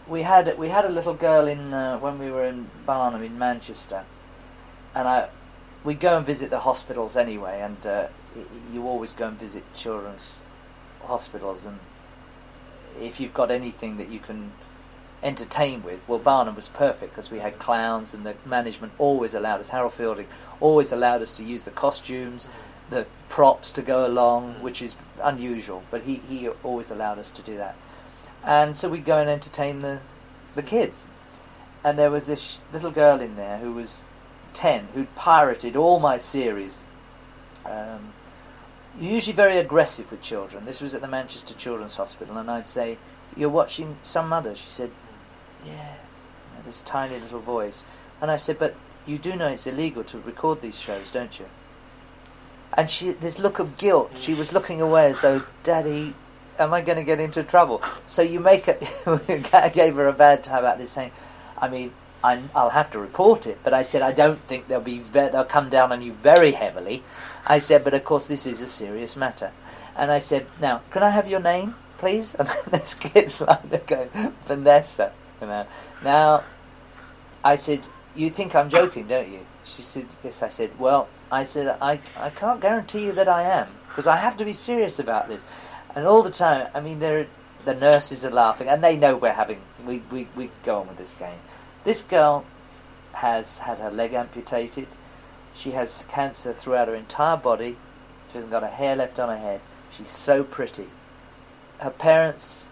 [0.06, 3.36] We had we had a little girl in uh, when we were in Barnum in
[3.36, 4.04] Manchester.
[4.94, 5.28] And I
[5.82, 7.60] we go and visit the hospitals anyway.
[7.60, 8.06] And uh,
[8.72, 10.36] you always go and visit children's
[11.02, 11.64] hospitals.
[11.64, 11.80] And
[13.00, 14.52] if you've got anything that you can
[15.26, 16.00] entertain with.
[16.08, 19.68] Well, Barnum was perfect because we had clowns, and the management always allowed us.
[19.68, 20.28] Harold Fielding
[20.60, 22.48] always allowed us to use the costumes,
[22.90, 25.82] the props to go along, which is unusual.
[25.90, 27.74] But he, he always allowed us to do that,
[28.44, 29.98] and so we go and entertain the
[30.54, 31.08] the kids.
[31.84, 34.04] And there was this little girl in there who was
[34.52, 36.84] ten who'd pirated all my series.
[37.64, 38.12] Um,
[38.98, 40.64] usually very aggressive with children.
[40.64, 42.96] This was at the Manchester Children's Hospital, and I'd say,
[43.36, 44.92] "You're watching some mother." She said,
[45.66, 45.98] Yes.
[46.64, 47.84] this tiny little voice.
[48.20, 48.74] And I said, but
[49.06, 51.46] you do know it's illegal to record these shows, don't you?
[52.76, 56.14] And she, this look of guilt, she was looking away as though, Daddy,
[56.58, 57.82] am I going to get into trouble?
[58.06, 58.82] So you make it,
[59.52, 61.12] I gave her a bad time about this saying,
[61.58, 61.92] I mean,
[62.24, 65.28] i will have to report it, but I said, I don't think they'll be, ve-
[65.28, 67.04] they'll come down on you very heavily.
[67.46, 69.52] I said, but of course this is a serious matter.
[69.94, 72.34] And I said, now, can I have your name, please?
[72.38, 74.10] And this kid's like, going,
[74.44, 75.12] Vanessa.
[76.02, 76.44] Now,
[77.44, 77.80] I said,
[78.14, 79.40] you think I'm joking, don't you?
[79.64, 80.42] She said, yes.
[80.42, 84.16] I said, well, I said, I, I can't guarantee you that I am, because I
[84.16, 85.44] have to be serious about this.
[85.94, 87.26] And all the time, I mean, the
[87.66, 91.14] nurses are laughing, and they know we're having, we, we, we go on with this
[91.14, 91.38] game.
[91.84, 92.44] This girl
[93.12, 94.88] has had her leg amputated.
[95.54, 97.76] She has cancer throughout her entire body.
[98.28, 99.60] She hasn't got a hair left on her head.
[99.90, 100.88] She's so pretty.
[101.78, 102.65] Her parents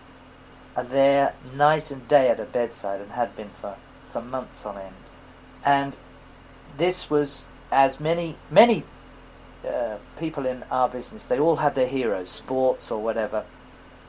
[0.77, 3.77] are there night and day at her bedside and had been for,
[4.09, 4.95] for months on end.
[5.65, 5.97] And
[6.77, 8.85] this was, as many, many
[9.67, 13.45] uh, people in our business, they all have their heroes, sports or whatever,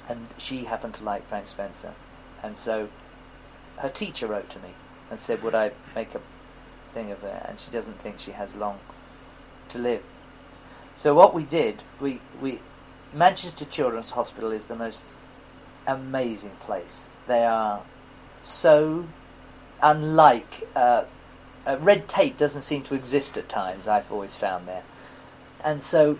[0.09, 1.93] and she happened to like Frank Spencer.
[2.43, 2.89] And so
[3.77, 4.73] her teacher wrote to me
[5.09, 6.21] and said, would I make a
[6.89, 7.45] thing of it?
[7.47, 8.79] And she doesn't think she has long
[9.69, 10.03] to live.
[10.95, 12.59] So what we did, we, we
[13.13, 15.13] Manchester Children's Hospital is the most
[15.87, 17.09] amazing place.
[17.27, 17.81] They are
[18.41, 19.05] so
[19.81, 20.67] unlike.
[20.75, 21.05] Uh,
[21.65, 23.87] uh, red tape doesn't seem to exist at times.
[23.87, 24.83] I've always found there,
[25.63, 26.19] and so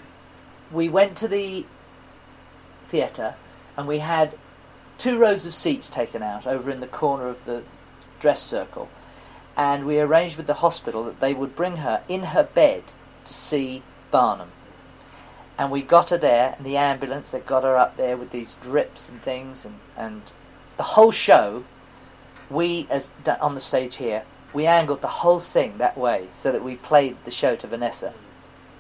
[0.72, 1.66] we went to the
[2.90, 3.36] theatre,
[3.78, 4.38] and we had
[4.98, 7.64] two rows of seats taken out over in the corner of the
[8.20, 8.90] dress circle,
[9.56, 12.84] and we arranged with the hospital that they would bring her in her bed
[13.26, 14.52] to see Barnum
[15.58, 18.56] and we got her there in the ambulance that got her up there with these
[18.56, 20.22] drips and things and, and
[20.78, 21.64] the whole show
[22.50, 24.24] we as on the stage here
[24.56, 28.14] we angled the whole thing that way so that we played the show to Vanessa.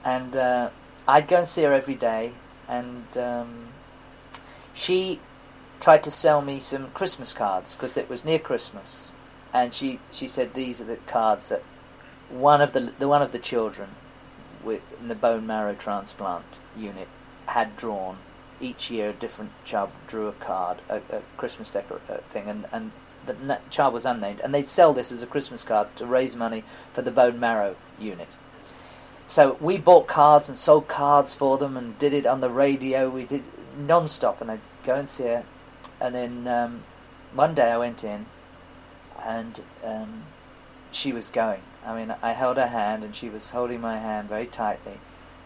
[0.05, 0.69] And uh,
[1.05, 2.32] I'd go and see her every day
[2.69, 3.67] and um,
[4.73, 5.19] she
[5.82, 9.11] tried to sell me some Christmas cards because it was near Christmas.
[9.53, 11.63] And she, she said these are the cards that
[12.30, 13.89] one of the, the one of the children
[14.63, 17.07] with the bone marrow transplant unit
[17.47, 18.17] had drawn
[18.59, 21.99] each year a different child drew a card, a, a Christmas decor
[22.30, 22.91] thing, and and
[23.26, 26.63] the child was unnamed, and they'd sell this as a Christmas card to raise money
[26.93, 28.28] for the bone marrow unit.
[29.28, 33.09] So we bought cards and sold cards for them, and did it on the radio.
[33.09, 33.43] We did
[33.78, 35.43] non-stop, and I'd go and see her,
[35.99, 36.84] and then um,
[37.34, 38.28] one day I went in,
[39.23, 40.23] and um,
[40.91, 41.61] she was going.
[41.84, 44.99] I mean, I held her hand, and she was holding my hand very tightly,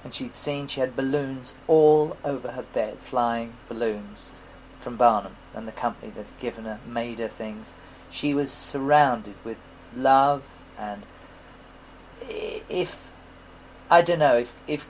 [0.04, 4.32] and she'd seen she had balloons all over her bed, flying balloons
[4.80, 7.74] from Barnum and the company that had given her, made her things.
[8.10, 9.58] She was surrounded with
[9.96, 10.44] love,
[10.78, 11.04] and
[12.30, 13.00] if
[13.90, 14.88] I don't know if if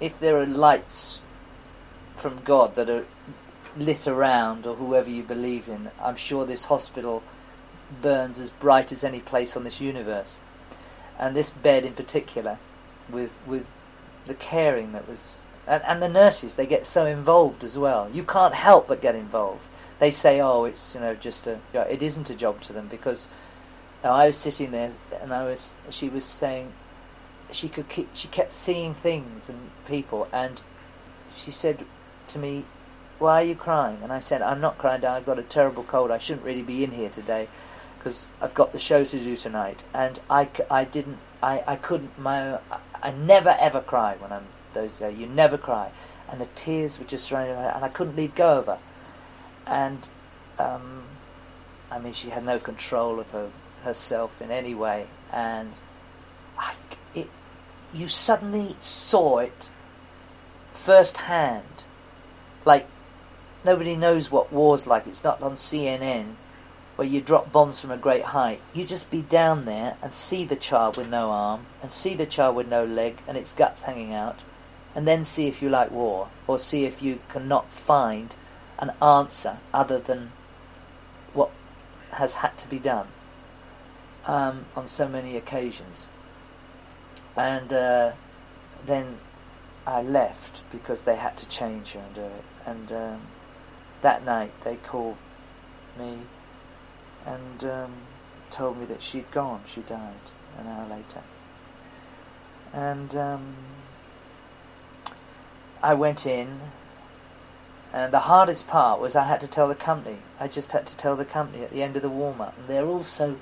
[0.00, 1.20] if there are lights
[2.16, 3.06] from God that are
[3.76, 7.22] lit around, or whoever you believe in, I'm sure this hospital
[8.00, 10.40] burns as bright as any place on this universe.
[11.18, 12.58] And this bed in particular,
[13.10, 13.66] with with
[14.24, 18.08] the caring that was, and, and the nurses, they get so involved as well.
[18.12, 19.64] You can't help but get involved.
[19.98, 23.28] They say, "Oh, it's you know just a," it isn't a job to them because
[24.02, 26.72] you know, I was sitting there and I was, she was saying,
[27.50, 30.60] she could keep, she kept seeing things and people, and
[31.36, 31.84] she said
[32.28, 32.64] to me,
[33.18, 35.04] "Why are you crying?" And I said, "I'm not crying.
[35.04, 36.10] I've got a terrible cold.
[36.10, 37.48] I shouldn't really be in here today."
[38.02, 42.18] because I've got the show to do tonight, and I, I didn't, I, I couldn't,
[42.18, 42.58] my,
[43.02, 45.18] I never ever cry when I'm those days.
[45.18, 45.90] You never cry,
[46.30, 48.78] and the tears were just running, and I couldn't leave go of her,
[49.66, 50.08] and,
[50.58, 51.04] um,
[51.90, 53.50] I mean, she had no control of her
[53.82, 55.72] herself in any way, and
[56.56, 56.74] I,
[57.14, 57.28] it,
[57.92, 59.70] you suddenly saw it
[60.72, 61.84] firsthand,
[62.64, 62.86] like
[63.64, 65.06] nobody knows what war's like.
[65.06, 66.36] It's not on CNN
[67.02, 68.60] where you drop bombs from a great height.
[68.72, 72.26] You just be down there and see the child with no arm, and see the
[72.26, 74.44] child with no leg, and its guts hanging out,
[74.94, 78.36] and then see if you like war, or see if you cannot find
[78.78, 80.30] an answer other than
[81.34, 81.50] what
[82.12, 83.08] has had to be done
[84.24, 86.06] um, on so many occasions.
[87.36, 88.12] And uh,
[88.86, 89.18] then
[89.88, 92.44] I left because they had to change her and do it.
[92.64, 93.20] And um,
[94.02, 95.16] that night they called
[95.98, 96.18] me
[97.26, 97.92] and um,
[98.50, 99.62] told me that she'd gone.
[99.66, 100.14] She died
[100.58, 101.22] an hour later.
[102.72, 103.54] And um,
[105.82, 106.60] I went in,
[107.92, 110.18] and the hardest part was I had to tell the company.
[110.40, 112.68] I just had to tell the company at the end of the warm up, and
[112.68, 113.36] they're all so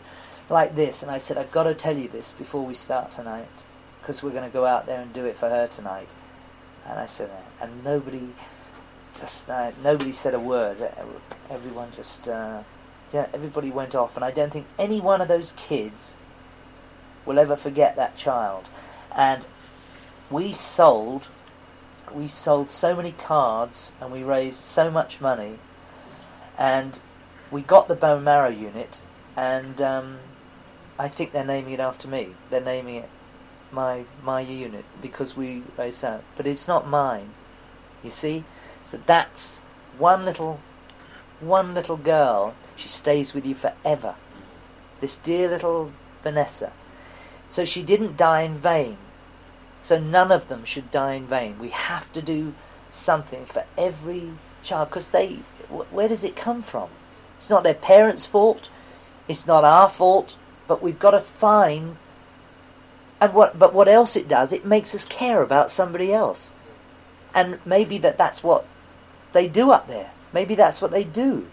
[0.48, 1.02] like this.
[1.02, 3.64] And I said, I've got to tell you this before we start tonight,
[4.00, 6.12] because we're going to go out there and do it for her tonight.
[6.86, 8.28] And I said, and nobody,
[9.14, 10.78] just uh, nobody said a word.
[11.48, 12.26] Everyone just.
[12.26, 12.62] Uh,
[13.12, 16.16] yeah, everybody went off, and I don't think any one of those kids
[17.26, 18.68] will ever forget that child.
[19.14, 19.46] And
[20.30, 21.28] we sold,
[22.12, 25.58] we sold so many cards, and we raised so much money,
[26.58, 26.98] and
[27.50, 29.00] we got the bone marrow unit,
[29.36, 30.18] and um,
[30.98, 32.28] I think they're naming it after me.
[32.50, 33.08] They're naming it
[33.72, 37.32] my my unit because we raised that, but it's not mine.
[38.02, 38.44] You see,
[38.84, 39.58] so that's
[39.98, 40.60] one little
[41.40, 44.14] one little girl she stays with you forever.
[45.00, 46.72] This dear little Vanessa.
[47.46, 48.96] So she didn't die in vain.
[49.80, 51.58] So none of them should die in vain.
[51.58, 52.54] We have to do
[52.90, 55.40] something for every child because they.
[55.68, 56.88] Where does it come from?
[57.36, 58.70] It's not their parents' fault.
[59.28, 60.36] It's not our fault.
[60.66, 61.96] But we've got to find.
[63.20, 63.58] And what?
[63.58, 64.52] But what else it does?
[64.52, 66.52] It makes us care about somebody else.
[67.34, 68.64] And maybe that that's what
[69.32, 70.10] they do up there.
[70.32, 71.46] Maybe that's what they do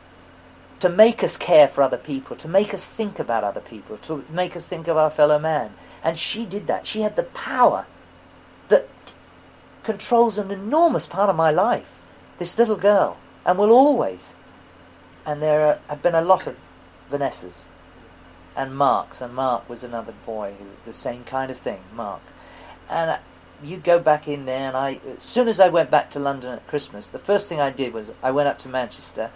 [0.80, 4.24] to make us care for other people, to make us think about other people, to
[4.30, 5.74] make us think of our fellow man.
[6.04, 6.86] And she did that.
[6.86, 7.86] She had the power
[8.70, 8.88] that
[9.84, 12.00] controls an enormous part of my life.
[12.38, 14.36] This little girl, and will always.
[15.26, 16.56] And there are, have been a lot of
[17.10, 17.66] Vanessas
[18.56, 22.22] and Marks, and Mark was another boy who the same kind of thing, Mark.
[22.90, 23.18] And uh,
[23.64, 26.52] you go back in there, and I, as soon as I went back to London
[26.52, 29.32] at Christmas, the first thing I did was I went up to Manchester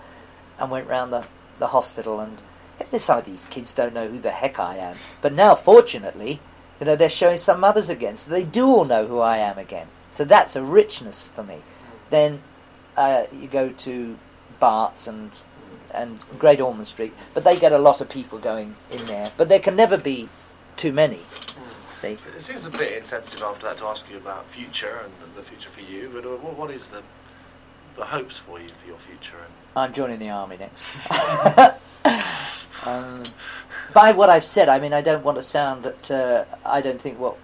[0.61, 1.25] and went round the,
[1.59, 2.37] the hospital and
[2.97, 4.97] some of these kids don't know who the heck I am.
[5.21, 6.39] But now, fortunately,
[6.79, 9.57] you know, they're showing some mothers again, so they do all know who I am
[9.57, 9.87] again.
[10.11, 11.59] So that's a richness for me.
[12.09, 12.41] Then
[12.97, 14.17] uh, you go to
[14.59, 15.31] Bart's and
[15.93, 19.29] and Great Ormond Street, but they get a lot of people going in there.
[19.35, 20.29] But there can never be
[20.77, 21.19] too many.
[21.93, 22.17] See?
[22.35, 25.69] It seems a bit insensitive after that to ask you about future and the future
[25.69, 26.09] for you.
[26.13, 27.03] But uh, what is the
[27.97, 29.37] the hopes for you for your future?
[29.75, 30.85] I'm joining the army next.
[32.85, 33.23] um,
[33.93, 36.99] by what I've said, I mean I don't want to sound that uh, I don't
[36.99, 37.37] think what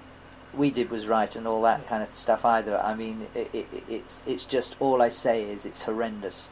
[0.54, 2.78] we did was right and all that kind of stuff either.
[2.80, 6.50] I mean, it, it, it's it's just all I say is it's horrendous,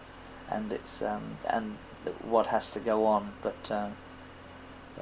[0.50, 1.78] and it's um, and
[2.24, 3.34] what has to go on.
[3.42, 3.90] But uh,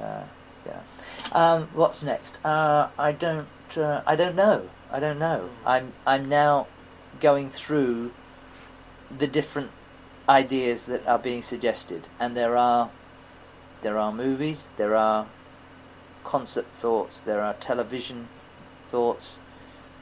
[0.00, 0.24] uh,
[0.66, 0.80] yeah,
[1.32, 2.38] um, what's next?
[2.44, 3.46] Uh, I don't
[3.76, 4.68] uh, I don't know.
[4.90, 5.50] I don't know.
[5.64, 6.66] I'm I'm now
[7.20, 8.10] going through
[9.16, 9.70] the different
[10.28, 12.90] ideas that are being suggested, and there are
[13.82, 15.26] there are movies, there are
[16.24, 18.28] concert thoughts, there are television
[18.88, 19.38] thoughts.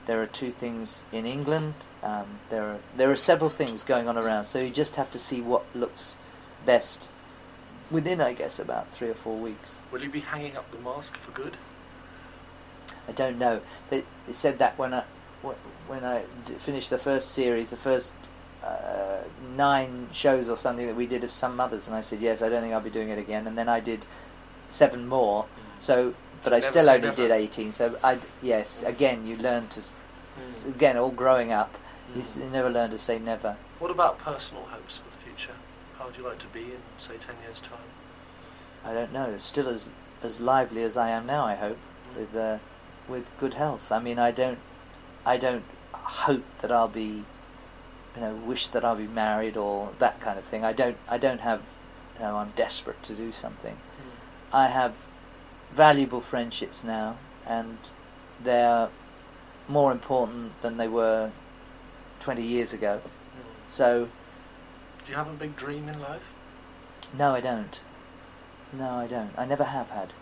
[0.06, 1.74] There are two things in England.
[2.02, 4.46] Um, there are there are several things going on around.
[4.46, 6.16] So you just have to see what looks
[6.66, 7.08] best
[7.90, 9.76] within, I guess, about three or four weeks.
[9.92, 11.56] Will you be hanging up the mask for good?
[13.08, 13.60] I don't know.
[13.90, 15.04] They, they said that when I
[15.88, 16.22] when I
[16.58, 18.12] finished the first series, the first
[18.64, 19.18] uh,
[19.56, 22.42] nine shows or something that we did of some mothers, and I said yes.
[22.42, 23.46] I don't think I'll be doing it again.
[23.46, 24.06] And then I did
[24.68, 25.46] seven more.
[25.80, 27.16] So, but I still only never.
[27.16, 27.72] did eighteen.
[27.72, 30.66] So I yes, again you learn to Mm.
[30.76, 31.76] again all growing up.
[32.14, 32.44] You, s- Mm.
[32.44, 33.56] you never learn to say never.
[33.80, 35.52] What about personal hopes for the future?
[35.98, 37.90] How would you like to be in, say, ten years' time?
[38.84, 39.36] I don't know.
[39.38, 39.90] Still as
[40.22, 41.44] as lively as I am now.
[41.44, 41.76] I hope
[42.14, 42.16] Mm.
[42.16, 42.58] with uh,
[43.08, 43.92] with good health.
[43.92, 44.58] I mean, I don't
[45.26, 47.24] I don't hope that I'll be
[48.14, 50.64] you know wish that I'll be married or that kind of thing.
[50.64, 51.62] I don't I don't have
[52.16, 53.76] you know I'm desperate to do something.
[54.52, 54.96] I have
[55.72, 57.78] valuable friendships now, and
[58.42, 58.90] they're
[59.66, 61.30] more important than they were
[62.20, 63.00] 20 years ago.
[63.04, 63.70] Mm.
[63.70, 64.08] So
[65.06, 66.28] Do you have a big dream in life?
[67.16, 67.80] No, I don't.
[68.72, 69.30] No, I don't.
[69.36, 70.12] I never have had.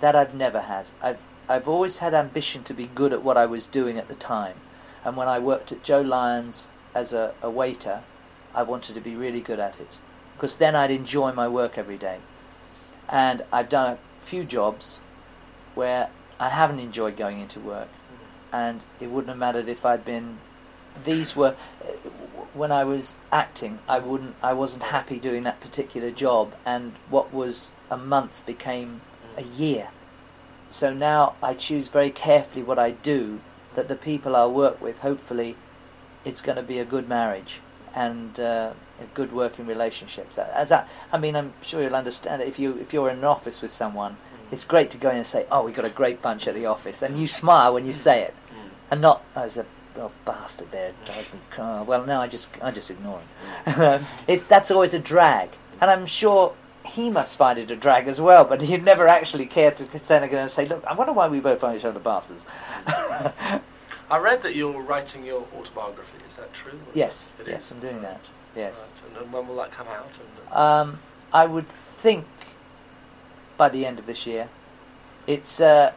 [0.00, 0.86] That I've never had.
[1.00, 4.14] I've I've always had ambition to be good at what I was doing at the
[4.14, 4.56] time.
[5.04, 8.02] And when I worked at Joe Lyons as a, a waiter,
[8.54, 9.98] I wanted to be really good at it.
[10.34, 12.18] Because then I'd enjoy my work every day.
[13.08, 15.00] And I've done a few jobs
[15.74, 17.88] where I haven't enjoyed going into work.
[17.88, 18.56] Mm-hmm.
[18.56, 20.38] And it wouldn't have mattered if I'd been
[21.02, 21.86] these were uh,
[22.52, 23.78] when I was acting.
[23.88, 24.36] I wouldn't.
[24.42, 29.00] I wasn't happy doing that particular job, and what was a month became
[29.36, 29.38] mm-hmm.
[29.40, 29.88] a year.
[30.70, 33.40] So now I choose very carefully what I do.
[33.74, 35.56] That the people I work with, hopefully,
[36.24, 37.60] it's going to be a good marriage
[37.94, 40.38] and uh, a good working relationships.
[40.38, 42.42] As that, I mean, I'm sure you'll understand.
[42.42, 44.52] If you if you're in an office with someone, mm.
[44.52, 46.66] it's great to go in and say, "Oh, we got a great bunch at the
[46.66, 48.06] office," and you smile when you mm.
[48.06, 48.68] say it mm.
[48.90, 49.66] and not oh, as a
[49.98, 53.20] oh, bastard there drives me cra- oh, well no I just I just ignore
[53.66, 54.06] him.
[54.26, 55.50] It, that's always a drag
[55.80, 56.54] and I'm sure
[56.84, 60.24] he must find it a drag as well but he'd never actually care to stand
[60.24, 62.44] again and say look I wonder why we both find each other bastards.
[64.10, 66.13] I read that you're writing your autobiography.
[66.44, 66.78] That true?
[66.92, 67.70] yes It yes is?
[67.72, 68.20] I'm doing that
[68.54, 69.22] yes Right.
[69.22, 70.12] And, when will that come out?
[70.18, 70.98] And, uh, Um,
[71.32, 72.26] I would think
[73.56, 74.48] by the end of this year.
[75.26, 75.92] It's uh,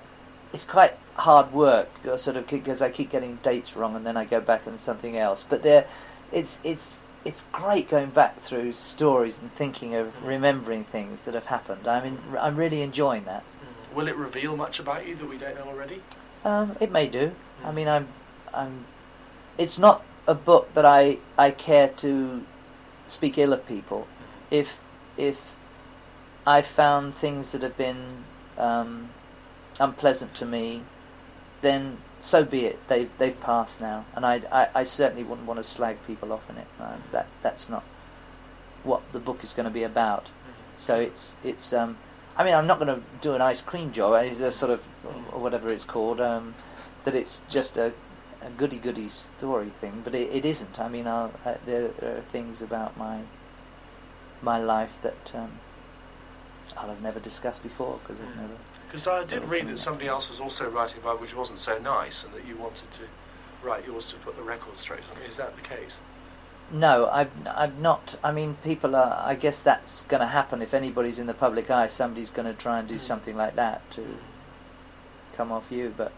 [0.53, 4.25] it's quite hard work, sort of because I keep getting dates wrong, and then I
[4.25, 5.43] go back on something else.
[5.47, 5.85] But there,
[6.31, 11.47] it's it's it's great going back through stories and thinking of remembering things that have
[11.47, 11.87] happened.
[11.87, 13.43] I mean, I'm really enjoying that.
[13.93, 16.01] will it reveal much about you that we don't know already?
[16.45, 17.31] Um, it may do.
[17.65, 18.07] I mean, I'm,
[18.53, 18.85] I'm.
[19.57, 22.43] It's not a book that I I care to
[23.07, 24.07] speak ill of people.
[24.51, 24.80] If
[25.17, 25.55] if
[26.45, 28.23] I found things that have been
[28.57, 29.09] um,
[29.80, 30.84] unpleasant to me,
[31.61, 32.88] then so be it.
[32.88, 36.49] They've they've passed now, and I I, I certainly wouldn't want to slag people off
[36.49, 36.67] in it.
[37.11, 37.84] That that's not
[38.84, 40.30] what the book is going to be about.
[40.78, 41.73] So it's it's.
[41.73, 41.97] Um,
[42.39, 44.13] I mean, I'm not going to do an ice cream job.
[44.23, 44.88] It's a sort of
[45.34, 46.21] or whatever it's called.
[46.21, 46.53] Um,
[47.03, 47.93] that it's just a,
[48.41, 50.79] a goody goody story thing, but it, it isn't.
[50.79, 53.21] I mean, I'll, uh, there are things about my
[54.41, 55.51] my life that um,
[56.77, 58.41] I'll have never discussed before because I've Mm.
[58.41, 58.57] never.
[58.88, 62.23] Because I did read that somebody else was also writing about which wasn't so nice,
[62.23, 63.03] and that you wanted to
[63.61, 65.03] write yours to put the record straight.
[65.11, 65.97] I mean, is that the case?
[66.71, 68.15] No, I've I've not.
[68.23, 69.21] I mean, people are.
[69.25, 71.88] I guess that's going to happen if anybody's in the public eye.
[71.88, 72.99] Somebody's going to try and do Mm.
[73.01, 74.05] something like that to
[75.33, 75.93] come off you.
[75.95, 76.11] But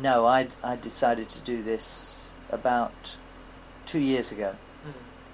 [0.00, 3.16] no, I I decided to do this about
[3.86, 4.54] two years ago,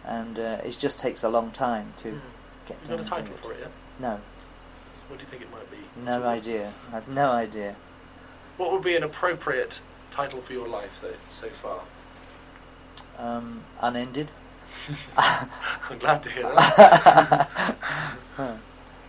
[0.05, 2.21] and uh, it just takes a long time to
[2.67, 3.71] get You down got a title for it yet?
[3.99, 4.21] No,
[5.09, 5.77] What do you think it might be?
[6.05, 6.73] no idea.
[6.93, 7.77] I've no idea.
[8.57, 11.81] What would be an appropriate title for your life, though, so far?
[13.19, 14.31] Um, unended.
[15.17, 17.77] I'm glad to hear that.
[18.37, 18.55] Huh.